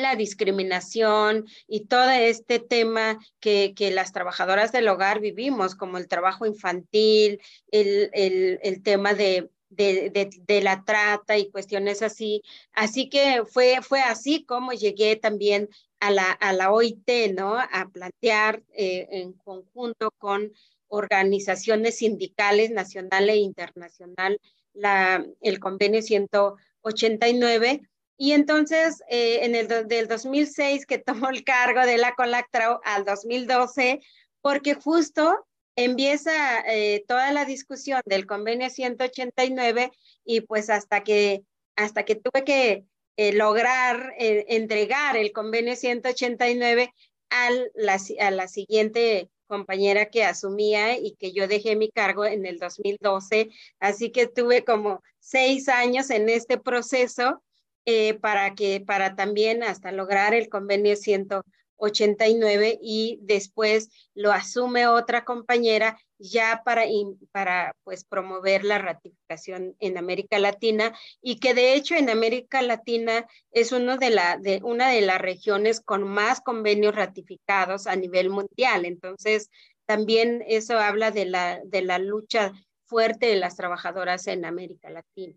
la 0.00 0.16
discriminación 0.16 1.46
y 1.66 1.86
todo 1.86 2.10
este 2.10 2.58
tema 2.58 3.18
que, 3.40 3.74
que, 3.74 3.90
las 3.90 4.12
trabajadoras 4.12 4.72
del 4.72 4.88
hogar 4.88 5.20
vivimos, 5.20 5.74
como 5.74 5.98
el 5.98 6.08
trabajo 6.08 6.46
infantil, 6.46 7.40
el, 7.70 8.10
el, 8.12 8.58
el 8.62 8.82
tema 8.82 9.14
de, 9.14 9.50
de, 9.68 10.10
de, 10.10 10.30
de, 10.46 10.62
la 10.62 10.84
trata 10.84 11.38
y 11.38 11.50
cuestiones 11.50 12.02
así. 12.02 12.42
Así 12.72 13.08
que 13.08 13.44
fue, 13.46 13.78
fue 13.82 14.00
así 14.00 14.44
como 14.44 14.72
llegué 14.72 15.16
también 15.16 15.68
a 16.00 16.10
la, 16.10 16.30
a 16.32 16.52
la 16.52 16.72
OIT, 16.72 17.32
¿no? 17.34 17.58
A 17.58 17.88
plantear 17.92 18.62
eh, 18.74 19.06
en 19.10 19.32
conjunto 19.34 20.10
con 20.18 20.52
organizaciones 20.88 21.98
sindicales 21.98 22.70
nacional 22.70 23.30
e 23.30 23.36
internacional 23.36 24.40
la, 24.72 25.24
el 25.40 25.60
convenio 25.60 26.02
189 26.02 27.82
y 28.22 28.32
entonces, 28.32 29.02
eh, 29.08 29.46
en 29.46 29.54
el 29.54 29.66
del 29.88 30.06
2006 30.06 30.84
que 30.84 30.98
tomó 31.06 31.30
el 31.30 31.42
cargo 31.42 31.80
de 31.80 31.96
la 31.96 32.14
Colactrao 32.14 32.82
al 32.84 33.06
2012, 33.06 34.02
porque 34.42 34.74
justo 34.74 35.46
empieza 35.74 36.60
eh, 36.66 37.02
toda 37.08 37.32
la 37.32 37.46
discusión 37.46 38.02
del 38.04 38.26
convenio 38.26 38.68
189 38.68 39.90
y 40.26 40.42
pues 40.42 40.68
hasta 40.68 41.02
que, 41.02 41.44
hasta 41.76 42.04
que 42.04 42.14
tuve 42.14 42.44
que 42.44 42.84
eh, 43.16 43.32
lograr 43.32 44.12
eh, 44.18 44.44
entregar 44.48 45.16
el 45.16 45.32
convenio 45.32 45.74
189 45.74 46.92
al, 47.30 47.72
la, 47.74 47.98
a 48.20 48.30
la 48.30 48.48
siguiente 48.48 49.30
compañera 49.46 50.10
que 50.10 50.24
asumía 50.24 50.98
y 50.98 51.16
que 51.18 51.32
yo 51.32 51.48
dejé 51.48 51.74
mi 51.74 51.88
cargo 51.88 52.26
en 52.26 52.44
el 52.44 52.58
2012. 52.58 53.48
Así 53.78 54.12
que 54.12 54.26
tuve 54.26 54.62
como 54.62 55.02
seis 55.20 55.70
años 55.70 56.10
en 56.10 56.28
este 56.28 56.58
proceso 56.58 57.42
eh, 57.84 58.14
para 58.14 58.54
que, 58.54 58.80
para 58.80 59.14
también 59.14 59.62
hasta 59.62 59.92
lograr 59.92 60.34
el 60.34 60.48
convenio 60.48 60.96
189 60.96 62.78
y 62.82 63.18
después 63.22 63.88
lo 64.14 64.32
asume 64.32 64.86
otra 64.86 65.24
compañera 65.24 65.98
ya 66.18 66.62
para, 66.64 66.84
para 67.32 67.74
pues, 67.82 68.04
promover 68.04 68.64
la 68.64 68.78
ratificación 68.78 69.74
en 69.80 69.96
América 69.96 70.38
Latina 70.38 70.92
y 71.22 71.38
que 71.38 71.54
de 71.54 71.74
hecho 71.74 71.94
en 71.94 72.10
América 72.10 72.60
Latina 72.60 73.26
es 73.50 73.72
uno 73.72 73.96
de 73.96 74.10
la, 74.10 74.36
de, 74.36 74.60
una 74.62 74.90
de 74.90 75.00
las 75.00 75.20
regiones 75.20 75.80
con 75.80 76.02
más 76.02 76.40
convenios 76.42 76.94
ratificados 76.94 77.86
a 77.86 77.96
nivel 77.96 78.28
mundial. 78.28 78.84
Entonces, 78.84 79.48
también 79.86 80.44
eso 80.46 80.78
habla 80.78 81.10
de 81.10 81.24
la, 81.24 81.60
de 81.64 81.82
la 81.82 81.98
lucha 81.98 82.52
fuerte 82.84 83.26
de 83.26 83.36
las 83.36 83.56
trabajadoras 83.56 84.26
en 84.26 84.44
América 84.44 84.90
Latina. 84.90 85.34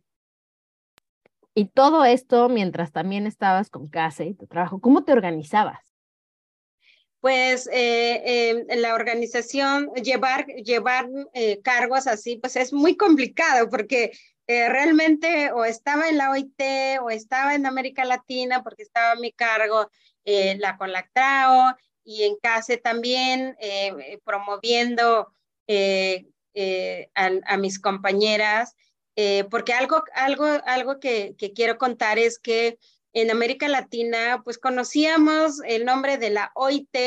Y 1.55 1.65
todo 1.65 2.03
esto 2.05 2.49
mientras 2.49 2.91
también 2.91 3.27
estabas 3.27 3.69
con 3.69 3.87
casa 3.87 4.23
y 4.23 4.33
tu 4.33 4.47
trabajo, 4.47 4.81
¿cómo 4.81 5.03
te 5.03 5.11
organizabas? 5.11 5.93
pues 7.23 7.69
eh, 7.71 8.65
la 8.75 8.93
organización 8.95 9.89
llevar, 9.93 10.45
llevar 10.45 11.07
eh, 11.33 11.61
cargos 11.61 12.05
así, 12.05 12.35
pues 12.35 12.57
es 12.57 12.73
muy 12.73 12.97
complicado 12.97 13.69
porque 13.69 14.11
eh, 14.45 14.67
realmente 14.67 15.49
o 15.53 15.63
estaba 15.63 16.09
en 16.09 16.17
la 16.17 16.31
OIT 16.31 16.61
o 17.01 17.09
estaba 17.09 17.55
en 17.55 17.65
América 17.65 18.03
Latina 18.03 18.61
porque 18.61 18.83
estaba 18.83 19.15
mi 19.15 19.31
cargo 19.31 19.89
la 20.25 20.75
Colactrao 20.75 21.77
y 22.03 22.23
en 22.23 22.35
CASE 22.41 22.75
también 22.75 23.55
promoviendo 24.25 25.33
a, 27.15 27.57
mis 27.57 27.79
compañeras, 27.79 28.75
porque 29.49 29.73
algo, 29.73 30.03
algo, 30.15 30.45
algo 30.65 30.99
que, 30.99 31.35
que 31.37 31.53
quiero 31.53 31.77
contar 31.77 32.17
es 32.17 32.39
que 32.39 32.77
en 33.13 33.29
América 33.29 33.67
Latina, 33.67 34.41
pues 34.43 34.57
conocíamos 34.57 35.61
el 35.65 35.85
nombre 35.85 36.17
de 36.17 36.31
la 36.31 36.51
OIT, 36.55 36.97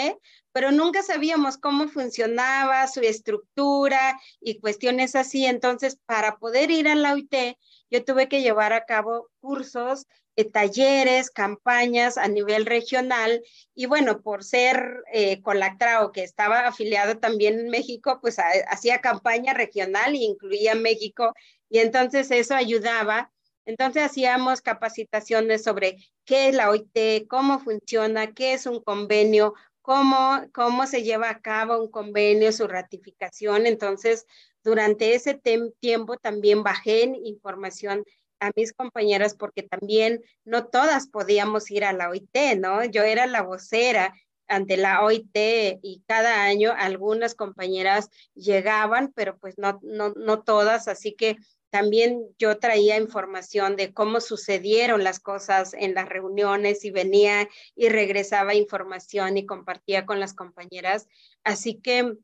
pero 0.52 0.70
nunca 0.70 1.02
sabíamos 1.02 1.58
cómo 1.58 1.88
funcionaba, 1.88 2.86
su 2.86 3.00
estructura 3.00 4.18
y 4.40 4.60
cuestiones 4.60 5.16
así. 5.16 5.44
Entonces, 5.44 5.98
para 6.06 6.36
poder 6.36 6.70
ir 6.70 6.88
a 6.88 6.94
la 6.94 7.12
OIT, 7.12 7.58
yo 7.90 8.04
tuve 8.04 8.28
que 8.28 8.40
llevar 8.40 8.72
a 8.72 8.86
cabo 8.86 9.28
cursos, 9.40 10.06
eh, 10.36 10.44
talleres, 10.44 11.30
campañas 11.30 12.18
a 12.18 12.28
nivel 12.28 12.66
regional. 12.66 13.42
Y 13.74 13.86
bueno, 13.86 14.20
por 14.22 14.44
ser 14.44 15.02
eh, 15.12 15.42
Colactrao, 15.42 16.12
que 16.12 16.22
estaba 16.22 16.68
afiliado 16.68 17.18
también 17.18 17.58
en 17.58 17.68
México, 17.68 18.18
pues 18.20 18.36
hacía 18.68 19.00
campaña 19.00 19.54
regional 19.54 20.14
e 20.14 20.18
incluía 20.18 20.74
México. 20.74 21.34
Y 21.68 21.78
entonces 21.78 22.30
eso 22.30 22.54
ayudaba 22.54 23.30
entonces 23.66 24.04
hacíamos 24.04 24.62
capacitaciones 24.62 25.64
sobre 25.64 25.96
qué 26.24 26.48
es 26.48 26.54
la 26.54 26.70
OIT, 26.70 27.26
cómo 27.28 27.58
funciona, 27.58 28.32
qué 28.32 28.54
es 28.54 28.64
un 28.66 28.80
convenio, 28.80 29.54
cómo, 29.82 30.40
cómo 30.54 30.86
se 30.86 31.02
lleva 31.02 31.30
a 31.30 31.40
cabo 31.40 31.82
un 31.82 31.90
convenio, 31.90 32.52
su 32.52 32.68
ratificación. 32.68 33.66
Entonces, 33.66 34.24
durante 34.62 35.14
ese 35.14 35.40
tiempo 35.80 36.16
también 36.16 36.62
bajé 36.62 37.12
información 37.24 38.04
a 38.38 38.50
mis 38.54 38.72
compañeras 38.72 39.34
porque 39.34 39.64
también 39.64 40.22
no 40.44 40.66
todas 40.66 41.08
podíamos 41.08 41.70
ir 41.70 41.84
a 41.84 41.92
la 41.92 42.10
OIT, 42.10 42.36
¿no? 42.58 42.84
Yo 42.84 43.02
era 43.02 43.26
la 43.26 43.42
vocera 43.42 44.14
ante 44.46 44.76
la 44.76 45.02
OIT 45.02 45.36
y 45.82 46.04
cada 46.06 46.44
año 46.44 46.72
algunas 46.76 47.34
compañeras 47.34 48.10
llegaban, 48.34 49.12
pero 49.12 49.38
pues 49.38 49.58
no, 49.58 49.80
no, 49.82 50.10
no 50.10 50.42
todas, 50.44 50.86
así 50.86 51.14
que 51.14 51.36
también 51.70 52.26
yo 52.38 52.58
traía 52.58 52.96
información 52.96 53.76
de 53.76 53.92
cómo 53.92 54.20
sucedieron 54.20 55.04
las 55.04 55.20
cosas 55.20 55.74
en 55.74 55.94
las 55.94 56.08
reuniones 56.08 56.84
y 56.84 56.90
venía 56.90 57.48
y 57.74 57.88
regresaba 57.88 58.54
información 58.54 59.36
y 59.36 59.46
compartía 59.46 60.06
con 60.06 60.20
las 60.20 60.34
compañeras. 60.34 61.08
Así 61.44 61.80
que 61.80 62.14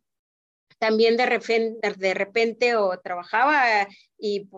también 0.78 1.16
de 1.16 1.26
repente, 1.26 1.92
de 1.96 2.14
repente 2.14 2.76
o 2.76 2.98
trabajaba 2.98 3.88
y 4.18 4.48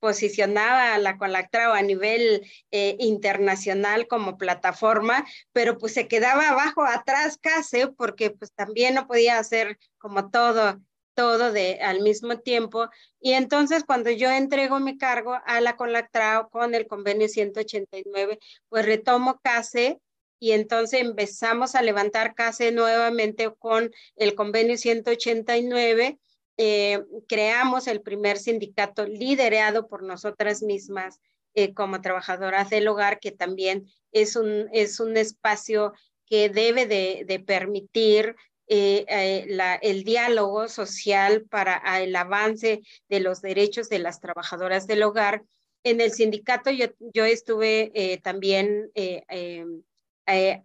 posicionaba 0.00 0.94
a 0.94 0.98
la 0.98 1.18
Colactrao 1.18 1.74
a 1.74 1.82
nivel 1.82 2.42
eh, 2.70 2.96
internacional 2.98 4.08
como 4.08 4.38
plataforma, 4.38 5.26
pero 5.52 5.78
pues 5.78 5.94
se 5.94 6.08
quedaba 6.08 6.48
abajo, 6.48 6.82
atrás 6.84 7.38
casi, 7.40 7.86
porque 7.86 8.30
pues 8.30 8.52
también 8.54 8.94
no 8.94 9.06
podía 9.06 9.38
hacer 9.38 9.78
como 9.98 10.30
todo 10.30 10.80
todo 11.14 11.52
de, 11.52 11.80
al 11.80 12.00
mismo 12.00 12.38
tiempo. 12.38 12.88
Y 13.20 13.32
entonces 13.32 13.84
cuando 13.84 14.10
yo 14.10 14.30
entrego 14.30 14.80
mi 14.80 14.98
cargo 14.98 15.36
a 15.44 15.60
la 15.60 15.76
Colactrao 15.76 16.48
con 16.50 16.74
el 16.74 16.86
convenio 16.86 17.28
189, 17.28 18.38
pues 18.68 18.86
retomo 18.86 19.40
CASE 19.42 20.00
y 20.38 20.52
entonces 20.52 21.00
empezamos 21.02 21.74
a 21.74 21.82
levantar 21.82 22.34
CASE 22.34 22.72
nuevamente 22.72 23.52
con 23.58 23.90
el 24.16 24.34
convenio 24.34 24.78
189. 24.78 26.18
Eh, 26.56 27.02
creamos 27.28 27.86
el 27.86 28.00
primer 28.02 28.38
sindicato 28.38 29.06
liderado 29.06 29.86
por 29.88 30.02
nosotras 30.02 30.62
mismas 30.62 31.20
eh, 31.54 31.74
como 31.74 32.00
trabajadoras 32.00 32.70
del 32.70 32.88
hogar, 32.88 33.18
que 33.18 33.32
también 33.32 33.86
es 34.12 34.36
un, 34.36 34.68
es 34.72 35.00
un 35.00 35.16
espacio 35.16 35.92
que 36.26 36.48
debe 36.48 36.86
de, 36.86 37.24
de 37.26 37.40
permitir 37.40 38.36
eh, 38.72 39.04
eh, 39.08 39.78
el 39.82 40.04
diálogo 40.04 40.68
social 40.68 41.42
para 41.50 41.82
el 42.00 42.14
avance 42.14 42.82
de 43.08 43.18
los 43.18 43.42
derechos 43.42 43.88
de 43.88 43.98
las 43.98 44.20
trabajadoras 44.20 44.86
del 44.86 45.02
hogar. 45.02 45.42
En 45.82 46.00
el 46.00 46.12
sindicato 46.12 46.70
yo, 46.70 46.86
yo 47.00 47.24
estuve 47.24 47.90
eh, 47.94 48.18
también 48.18 48.92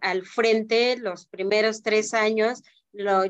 al 0.00 0.22
frente 0.22 0.96
los 0.98 1.26
primeros 1.26 1.82
tres 1.82 2.14
años, 2.14 2.62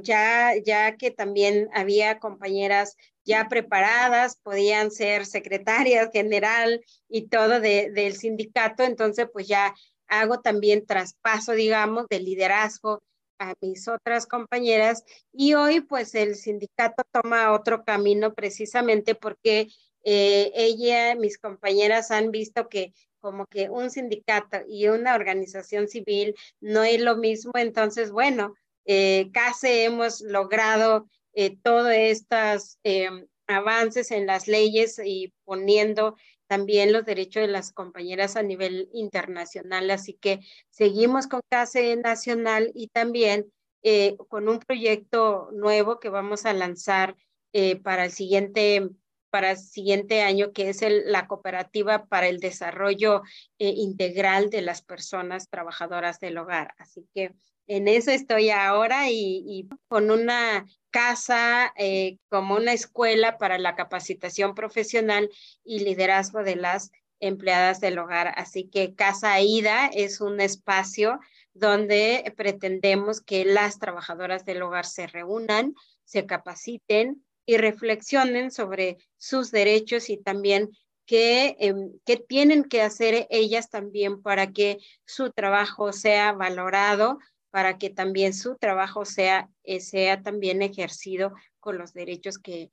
ya, 0.03 0.53
ya 0.63 0.97
que 0.97 1.11
también 1.11 1.71
había 1.73 2.19
compañeras 2.19 2.99
ya 3.25 3.49
preparadas, 3.49 4.37
podían 4.43 4.91
ser 4.91 5.25
secretarias 5.25 6.11
general 6.13 6.85
y 7.09 7.29
todo 7.29 7.61
de, 7.61 7.91
del 7.93 8.15
sindicato, 8.15 8.83
entonces 8.83 9.27
pues 9.33 9.49
ya 9.49 9.75
hago 10.07 10.41
también 10.41 10.85
traspaso, 10.85 11.53
digamos, 11.53 12.09
de 12.09 12.21
liderazgo 12.21 13.03
a 13.39 13.55
mis 13.61 13.89
otras 13.89 14.27
compañeras 14.27 15.05
y 15.33 15.55
hoy 15.55 15.81
pues 15.81 16.15
el 16.15 16.37
sindicato 16.37 17.03
toma 17.13 17.53
otro 17.53 17.85
camino 17.85 18.35
precisamente 18.35 19.15
porque 19.15 19.69
eh, 20.05 20.53
ella, 20.55 21.15
mis 21.17 21.39
compañeras 21.39 22.11
han 22.11 22.31
visto 22.31 22.69
que 22.69 22.95
como 23.19 23.47
que 23.47 23.69
un 23.69 23.91
sindicato 23.91 24.59
y 24.69 24.87
una 24.87 25.15
organización 25.15 25.89
civil 25.89 26.37
no 26.61 26.85
es 26.85 27.01
lo 27.01 27.17
mismo, 27.17 27.53
entonces 27.57 28.13
bueno, 28.13 28.55
eh, 28.85 29.31
casi 29.33 29.69
hemos 29.81 30.21
logrado 30.21 31.09
eh, 31.35 31.57
todos 31.61 31.91
estos 31.93 32.79
em, 32.85 33.27
avances 33.49 34.13
en 34.13 34.27
las 34.27 34.47
leyes 34.47 35.01
y 35.05 35.33
poniendo 35.45 36.17
también 36.47 36.93
los 36.93 37.05
derechos 37.05 37.43
de 37.43 37.49
las 37.49 37.73
compañeras 37.73 38.37
a 38.37 38.43
nivel 38.43 38.89
internacional. 38.93 39.91
Así 39.91 40.15
que 40.15 40.41
seguimos 40.71 41.27
con 41.27 41.41
CASE 41.49 41.97
Nacional 41.97 42.71
y 42.75 42.89
también 42.89 43.53
eh, 43.83 44.17
con 44.29 44.49
un 44.49 44.59
proyecto 44.59 45.51
nuevo 45.53 46.01
que 46.01 46.09
vamos 46.09 46.45
a 46.45 46.53
lanzar 46.53 47.17
eh, 47.53 47.77
para, 47.77 48.05
el 48.05 48.11
siguiente, 48.11 48.89
para 49.31 49.53
el 49.53 49.59
siguiente 49.59 50.23
año, 50.23 50.53
que 50.53 50.69
es 50.71 50.83
la 51.05 51.27
cooperativa 51.27 52.07
para 52.07 52.27
el 52.27 52.41
desarrollo 52.41 53.23
eh, 53.59 53.69
integral 53.69 54.51
de 54.51 54.63
las 54.63 54.83
personas 54.83 55.49
trabajadoras 55.49 56.19
del 56.21 56.39
hogar. 56.39 56.75
Así 56.79 57.07
que 57.15 57.35
en 57.67 57.89
eso 57.89 58.11
estoy 58.11 58.51
ahora 58.51 59.11
y, 59.11 59.69
con 59.89 60.11
una 60.11 60.67
casa 60.91 61.73
eh, 61.77 62.19
como 62.29 62.57
una 62.57 62.73
escuela 62.73 63.39
para 63.39 63.59
la 63.59 63.75
capacitación 63.75 64.55
profesional 64.55 65.31
y 65.65 65.81
liderazgo 65.81 66.43
de 66.43 66.57
las 66.57 66.91
empleadas 67.21 67.81
del 67.81 67.99
hogar. 67.99 68.33
Así 68.37 68.69
que 68.69 68.95
Casa 68.95 69.33
Aida 69.33 69.87
es 69.93 70.21
un 70.21 70.41
espacio 70.41 71.19
donde 71.55 72.33
pretendemos 72.37 73.21
que 73.21 73.45
las 73.45 73.79
trabajadoras 73.79 74.45
del 74.45 74.63
hogar 74.63 74.87
se 74.87 75.07
reúnan, 75.07 75.75
se 76.05 76.27
capaciten 76.27 77.25
y 77.47 77.57
reflexionen 77.57 78.51
sobre 78.51 78.99
sus 79.17 79.51
derechos 79.51 80.11
y 80.11 80.19
también 80.19 80.71
qué, 81.07 81.57
em, 81.61 81.93
qué 82.05 82.17
tienen 82.17 82.65
que 82.65 82.83
hacer 82.83 83.27
ellas 83.31 83.71
también 83.71 84.21
para 84.21 84.53
que 84.53 84.79
su 85.05 85.31
trabajo 85.31 85.93
sea 85.93 86.33
valorado, 86.33 87.19
para 87.51 87.79
que 87.79 87.91
también 87.91 88.35
su 88.35 88.57
trabajo 88.57 89.05
sea, 89.05 89.49
eh, 89.65 89.81
sea 89.81 90.23
también 90.23 90.63
ejercido 90.63 91.33
con 91.61 91.79
los 91.79 91.93
derechos 91.93 92.39
que, 92.39 92.71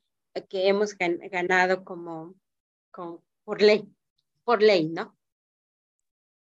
que 0.50 0.68
hemos 0.68 0.96
ganado 0.98 1.84
como, 1.84 2.36
por 3.44 3.62
ley, 3.62 3.88
por 4.44 4.62
ley, 4.62 4.90
¿no? 4.90 5.16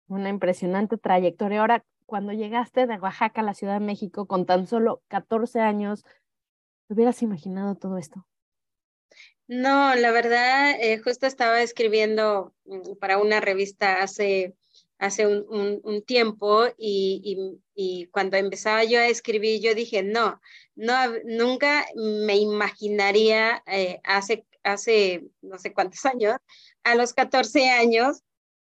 Una 0.08 0.28
impresionante 0.28 0.98
trayectoria. 0.98 1.60
Ahora, 1.60 1.84
cuando 2.06 2.32
llegaste 2.32 2.86
de 2.86 2.98
Oaxaca 2.98 3.40
a 3.40 3.44
la 3.44 3.54
Ciudad 3.54 3.74
de 3.74 3.86
México 3.86 4.26
con 4.26 4.46
tan 4.46 4.66
solo 4.66 5.02
14 5.08 5.60
años, 5.60 6.04
¿te 6.86 6.94
hubieras 6.94 7.22
imaginado 7.22 7.74
todo 7.74 7.98
esto? 7.98 8.26
No, 9.46 9.94
la 9.94 10.10
verdad, 10.10 10.72
eh, 10.80 10.98
justo 10.98 11.26
estaba 11.26 11.60
escribiendo 11.62 12.54
mm, 12.64 12.96
para 12.98 13.18
una 13.18 13.40
revista 13.40 14.02
hace 14.02 14.54
hace 14.98 15.26
un, 15.26 16.02
tiempo 16.06 16.66
y, 16.78 18.08
cuando 18.10 18.36
empezaba 18.36 18.84
yo 18.84 19.00
a 19.00 19.08
escribir, 19.08 19.60
yo 19.60 19.74
dije, 19.74 20.02
no, 20.02 20.40
no 20.74 20.94
nunca 21.24 21.86
me 21.96 22.36
imaginaría 22.36 23.62
eh, 23.66 24.00
hace, 24.04 24.46
hace 24.62 25.24
no 25.42 25.58
sé 25.58 25.72
cuántos 25.72 26.04
años, 26.06 26.36
a 26.84 26.94
los 26.94 27.12
14 27.12 27.68
años, 27.70 28.22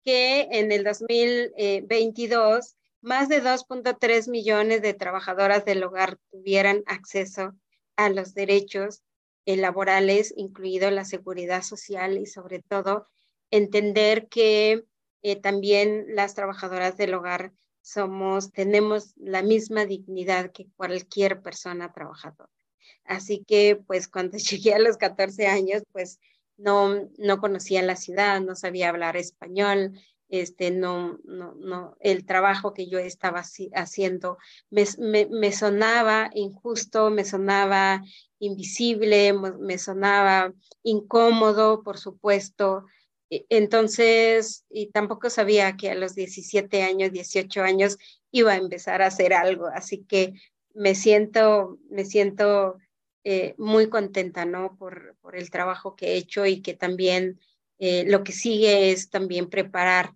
que 0.03 0.47
en 0.51 0.71
el 0.71 0.83
2022 0.83 2.75
más 3.01 3.29
de 3.29 3.41
2.3 3.41 4.29
millones 4.29 4.81
de 4.81 4.93
trabajadoras 4.93 5.63
del 5.65 5.83
hogar 5.83 6.17
tuvieran 6.31 6.83
acceso 6.85 7.53
a 7.95 8.09
los 8.09 8.33
derechos 8.33 9.03
eh, 9.45 9.55
laborales, 9.57 10.33
incluido 10.35 10.91
la 10.91 11.05
seguridad 11.05 11.63
social 11.63 12.17
y 12.17 12.25
sobre 12.25 12.61
todo 12.61 13.07
entender 13.51 14.27
que 14.27 14.85
eh, 15.21 15.35
también 15.35 16.05
las 16.15 16.33
trabajadoras 16.35 16.97
del 16.97 17.13
hogar 17.13 17.53
somos, 17.81 18.51
tenemos 18.51 19.13
la 19.17 19.41
misma 19.41 19.85
dignidad 19.85 20.51
que 20.51 20.67
cualquier 20.75 21.41
persona 21.41 21.91
trabajadora. 21.91 22.51
Así 23.05 23.43
que 23.47 23.75
pues 23.87 24.07
cuando 24.07 24.37
llegué 24.37 24.73
a 24.73 24.79
los 24.79 24.97
14 24.97 25.47
años, 25.47 25.83
pues 25.91 26.19
no, 26.57 27.09
no 27.17 27.39
conocía 27.39 27.81
la 27.81 27.95
ciudad, 27.95 28.41
no 28.41 28.55
sabía 28.55 28.89
hablar 28.89 29.17
español, 29.17 29.99
este, 30.29 30.69
no, 30.69 31.19
no, 31.23 31.55
no, 31.55 31.97
el 31.99 32.25
trabajo 32.25 32.73
que 32.73 32.87
yo 32.87 32.99
estaba 32.99 33.41
haciendo 33.73 34.37
me, 34.69 34.85
me, 35.31 35.51
sonaba 35.51 36.29
injusto, 36.35 37.09
me 37.09 37.25
sonaba 37.25 38.03
invisible, 38.37 39.33
me 39.33 39.77
sonaba 39.79 40.53
incómodo, 40.83 41.81
por 41.81 41.97
supuesto. 41.97 42.85
Entonces, 43.29 44.65
y 44.69 44.87
tampoco 44.87 45.29
sabía 45.29 45.77
que 45.77 45.91
a 45.91 45.95
los 45.95 46.15
17 46.15 46.81
años, 46.81 47.11
18 47.11 47.61
años 47.61 47.97
iba 48.31 48.53
a 48.53 48.57
empezar 48.57 49.01
a 49.01 49.07
hacer 49.07 49.33
algo, 49.33 49.67
así 49.67 50.03
que 50.05 50.33
me 50.73 50.95
siento, 50.95 51.77
me 51.89 52.05
siento 52.05 52.77
eh, 53.23 53.53
muy 53.57 53.89
contenta, 53.89 54.45
¿no? 54.45 54.75
Por, 54.77 55.15
por 55.21 55.35
el 55.35 55.51
trabajo 55.51 55.95
que 55.95 56.13
he 56.13 56.17
hecho 56.17 56.45
y 56.45 56.61
que 56.61 56.73
también 56.73 57.39
eh, 57.79 58.05
lo 58.07 58.23
que 58.23 58.33
sigue 58.33 58.91
es 58.91 59.09
también 59.09 59.49
preparar 59.49 60.13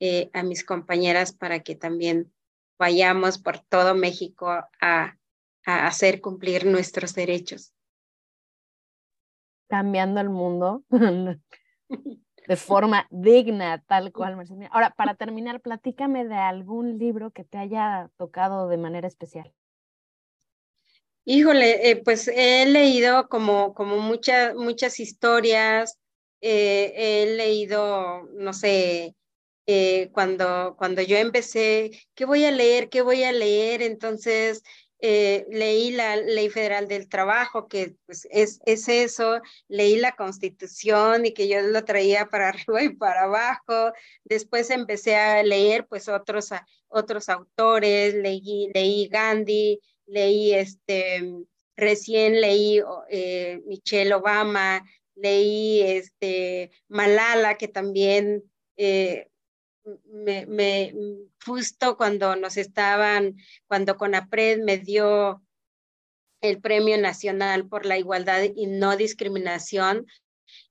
eh, 0.00 0.30
a 0.34 0.42
mis 0.42 0.64
compañeras 0.64 1.32
para 1.32 1.60
que 1.60 1.74
también 1.74 2.32
vayamos 2.78 3.38
por 3.38 3.60
todo 3.60 3.94
México 3.94 4.48
a, 4.80 5.16
hacer 5.64 6.20
cumplir 6.20 6.64
nuestros 6.64 7.12
derechos. 7.14 7.72
Cambiando 9.68 10.20
el 10.20 10.28
mundo 10.28 10.84
de 12.46 12.56
forma 12.56 13.06
digna, 13.10 13.82
tal 13.86 14.12
cual, 14.12 14.36
Marcelina. 14.36 14.68
Ahora, 14.72 14.90
para 14.90 15.14
terminar, 15.14 15.60
platícame 15.60 16.26
de 16.26 16.36
algún 16.36 16.98
libro 16.98 17.30
que 17.30 17.44
te 17.44 17.58
haya 17.58 18.10
tocado 18.16 18.68
de 18.68 18.76
manera 18.76 19.08
especial. 19.08 19.52
Híjole, 21.24 21.90
eh, 21.90 21.96
pues 21.96 22.28
he 22.28 22.66
leído 22.66 23.28
como, 23.28 23.74
como 23.74 23.98
muchas, 23.98 24.54
muchas 24.54 25.00
historias, 25.00 25.98
eh, 26.40 26.92
he 26.94 27.36
leído, 27.36 28.22
no 28.34 28.52
sé, 28.52 29.16
eh, 29.66 30.10
cuando, 30.12 30.76
cuando 30.78 31.02
yo 31.02 31.16
empecé, 31.16 31.90
¿qué 32.14 32.24
voy 32.24 32.44
a 32.44 32.52
leer? 32.52 32.88
¿Qué 32.88 33.02
voy 33.02 33.24
a 33.24 33.32
leer? 33.32 33.82
Entonces 33.82 34.62
eh, 35.00 35.46
leí 35.50 35.90
la 35.90 36.16
Ley 36.16 36.48
Federal 36.48 36.88
del 36.88 37.08
Trabajo, 37.08 37.68
que 37.68 37.96
pues, 38.06 38.26
es, 38.30 38.60
es 38.64 38.88
eso, 38.88 39.40
leí 39.68 39.96
la 39.96 40.16
Constitución 40.16 41.26
y 41.26 41.32
que 41.32 41.48
yo 41.48 41.60
lo 41.60 41.84
traía 41.84 42.26
para 42.26 42.48
arriba 42.50 42.82
y 42.82 42.88
para 42.90 43.24
abajo. 43.24 43.92
Después 44.24 44.70
empecé 44.70 45.16
a 45.16 45.42
leer 45.42 45.86
pues 45.86 46.08
otros, 46.08 46.50
otros 46.88 47.28
autores, 47.28 48.14
leí, 48.14 48.70
leí 48.74 49.08
Gandhi, 49.08 49.80
leí 50.06 50.54
este, 50.54 51.22
recién 51.76 52.40
leí 52.40 52.82
eh, 53.10 53.60
Michelle 53.66 54.14
Obama, 54.14 54.82
leí 55.14 55.82
este, 55.82 56.70
Malala, 56.88 57.56
que 57.58 57.68
también 57.68 58.44
me, 60.06 60.46
me, 60.46 60.94
justo 61.44 61.96
cuando 61.96 62.36
nos 62.36 62.56
estaban, 62.56 63.36
cuando 63.66 63.96
CONAPRED 63.96 64.62
me 64.62 64.78
dio 64.78 65.42
el 66.40 66.60
Premio 66.60 66.98
Nacional 66.98 67.68
por 67.68 67.86
la 67.86 67.98
Igualdad 67.98 68.42
y 68.54 68.66
No 68.66 68.96
Discriminación, 68.96 70.06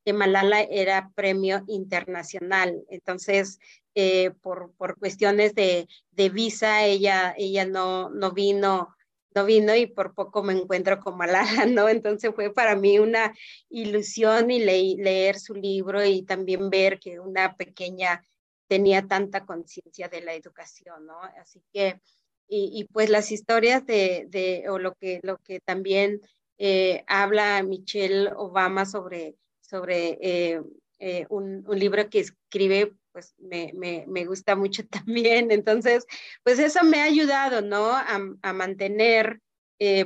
de 0.06 0.14
Malala 0.14 0.62
era 0.62 1.12
premio 1.16 1.64
internacional. 1.68 2.84
Entonces, 2.90 3.60
eh, 3.96 4.32
por, 4.42 4.74
por 4.78 4.98
cuestiones 4.98 5.56
de, 5.56 5.88
de, 6.12 6.30
visa, 6.30 6.86
ella, 6.86 7.34
ella 7.38 7.66
no, 7.66 8.10
no 8.10 8.32
vino 8.32 8.96
no 9.36 9.44
vino 9.44 9.76
y 9.76 9.86
por 9.86 10.14
poco 10.14 10.44
me 10.44 10.54
encuentro 10.54 11.00
con 11.02 11.18
Malala, 11.18 11.44
¿no? 11.68 11.90
Entonces 11.90 12.32
fue 12.34 12.54
para 12.54 12.76
mí 12.76 13.00
una 13.00 13.36
ilusión 13.70 14.50
y 14.50 14.60
leer 14.60 15.38
su 15.40 15.54
libro 15.54 16.04
y 16.06 16.24
también 16.24 16.70
ver 16.70 17.00
que 17.00 17.20
una 17.20 17.56
pequeña 17.56 18.24
tenía 18.68 19.08
tanta 19.08 19.46
conciencia 19.46 20.08
de 20.10 20.22
la 20.22 20.34
educación, 20.34 21.06
¿no? 21.06 21.20
Así 21.40 21.62
que, 21.74 22.00
y, 22.48 22.86
pues 22.94 23.10
las 23.10 23.32
historias 23.32 23.86
de, 23.86 24.28
de, 24.30 24.70
o 24.70 24.78
lo 24.78 24.94
que, 24.94 25.20
lo 25.24 25.38
que 25.38 25.60
también 25.62 26.22
eh, 26.58 27.04
habla 27.08 27.62
Michelle 27.64 28.32
Obama 28.36 28.86
sobre, 28.86 29.36
sobre 29.62 30.18
eh, 30.22 30.62
eh, 31.00 31.26
un, 31.30 31.66
un, 31.68 31.80
libro 31.80 32.08
que 32.10 32.20
escribe, 32.20 32.94
pues 33.12 33.34
me, 33.40 33.72
me, 33.74 34.06
me, 34.08 34.26
gusta 34.26 34.56
mucho 34.56 34.84
también. 34.88 35.52
Entonces, 35.52 36.06
pues 36.44 36.60
eso 36.60 36.84
me 36.84 37.02
ha 37.02 37.06
ayudado, 37.06 37.62
¿no? 37.62 37.88
A, 37.92 38.20
a 38.42 38.54
mantener 38.54 39.40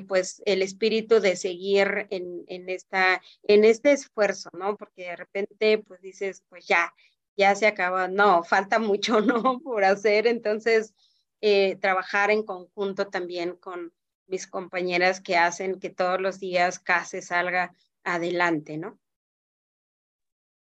pues 0.08 0.42
el 0.46 0.64
espíritu 0.64 1.20
de 1.20 1.36
seguir 1.36 2.08
en, 2.10 2.44
en, 2.48 2.70
esta, 2.70 3.22
en 3.44 3.64
este 3.64 3.92
esfuerzo, 3.92 4.50
¿no? 4.54 4.76
Porque 4.76 5.04
de 5.04 5.16
repente, 5.16 5.78
pues 5.78 6.02
dices, 6.02 6.44
pues 6.50 6.66
ya, 6.66 6.92
ya 7.40 7.56
se 7.56 7.68
acaba, 7.68 8.10
no, 8.10 8.44
falta 8.44 8.80
mucho, 8.80 9.22
¿no? 9.22 9.60
Por 9.62 9.86
hacer, 9.86 10.28
entonces, 10.28 10.94
eh, 11.40 11.78
trabajar 11.78 12.32
en 12.32 12.44
conjunto 12.44 13.08
también 13.08 13.56
con 13.56 13.94
mis 14.28 14.46
compañeras 14.46 15.22
que 15.22 15.38
hacen 15.38 15.80
que 15.80 15.90
todos 15.90 16.20
los 16.20 16.40
días 16.40 16.80
CASE 16.80 17.22
salga 17.22 17.74
adelante, 18.04 18.78
¿no? 18.78 19.00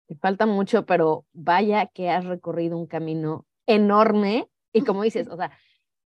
Te 0.07 0.17
falta 0.17 0.45
mucho, 0.45 0.85
pero 0.85 1.25
vaya 1.33 1.87
que 1.87 2.11
has 2.11 2.27
recorrido 2.27 2.77
un 2.77 2.87
camino 2.87 3.47
enorme 3.67 4.49
y 4.73 4.83
como 4.83 5.03
dices, 5.03 5.29
o 5.29 5.37
sea, 5.37 5.53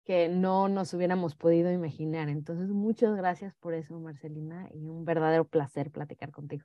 que 0.04 0.28
no 0.28 0.68
nos 0.68 0.94
hubiéramos 0.94 1.34
podido 1.34 1.72
imaginar. 1.72 2.28
Entonces, 2.28 2.68
muchas 2.68 3.16
gracias 3.16 3.54
por 3.56 3.74
eso, 3.74 3.98
Marcelina, 3.98 4.68
y 4.72 4.86
un 4.86 5.04
verdadero 5.04 5.44
placer 5.48 5.90
platicar 5.90 6.30
contigo. 6.30 6.64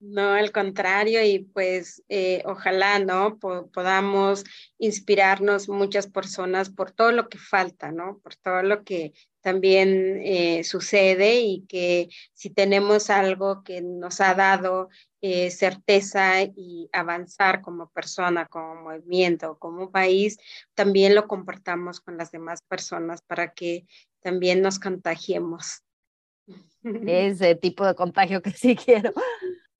No, 0.00 0.34
al 0.34 0.52
contrario, 0.52 1.24
y 1.24 1.40
pues 1.40 2.04
eh, 2.08 2.42
ojalá, 2.44 3.00
¿no? 3.00 3.38
podamos 3.38 4.44
inspirarnos 4.78 5.68
muchas 5.68 6.06
personas 6.06 6.70
por 6.70 6.92
todo 6.92 7.10
lo 7.10 7.28
que 7.28 7.38
falta, 7.38 7.90
¿no? 7.90 8.18
Por 8.22 8.36
todo 8.36 8.62
lo 8.62 8.84
que 8.84 9.12
también 9.40 10.20
eh, 10.22 10.62
sucede 10.62 11.40
y 11.40 11.66
que 11.66 12.10
si 12.32 12.50
tenemos 12.50 13.10
algo 13.10 13.64
que 13.64 13.80
nos 13.80 14.20
ha 14.20 14.34
dado 14.34 14.88
eh, 15.20 15.50
certeza 15.50 16.42
y 16.42 16.88
avanzar 16.92 17.60
como 17.60 17.90
persona, 17.90 18.46
como 18.46 18.76
movimiento, 18.76 19.58
como 19.58 19.90
país, 19.90 20.38
también 20.74 21.16
lo 21.16 21.26
compartamos 21.26 22.00
con 22.00 22.16
las 22.16 22.30
demás 22.30 22.62
personas 22.62 23.20
para 23.22 23.52
que 23.52 23.84
también 24.20 24.62
nos 24.62 24.78
contagiemos. 24.78 25.82
Ese 26.84 27.56
tipo 27.56 27.84
de 27.84 27.96
contagio 27.96 28.42
que 28.42 28.52
sí 28.52 28.76
quiero. 28.76 29.12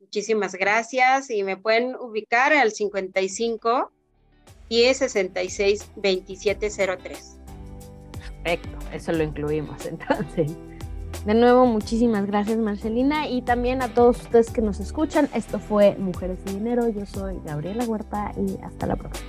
Muchísimas 0.08 0.54
gracias 0.54 1.28
y 1.28 1.42
me 1.42 1.58
pueden 1.58 1.94
ubicar 1.94 2.54
al 2.54 2.72
55 2.72 3.92
10 4.70 4.96
66 4.96 5.90
2703. 5.96 7.36
Perfecto, 8.42 8.78
eso 8.90 9.12
lo 9.12 9.22
incluimos 9.22 9.84
entonces. 9.86 10.56
De 11.26 11.34
nuevo, 11.34 11.66
muchísimas 11.66 12.24
gracias 12.24 12.56
Marcelina 12.56 13.28
y 13.28 13.42
también 13.42 13.82
a 13.82 13.92
todos 13.92 14.22
ustedes 14.22 14.50
que 14.50 14.62
nos 14.62 14.80
escuchan. 14.80 15.28
Esto 15.34 15.58
fue 15.58 15.94
Mujeres 15.98 16.38
y 16.46 16.54
Dinero. 16.54 16.88
Yo 16.88 17.04
soy 17.04 17.38
Gabriela 17.44 17.84
Huerta 17.84 18.32
y 18.38 18.56
hasta 18.64 18.86
la 18.86 18.96
próxima. 18.96 19.28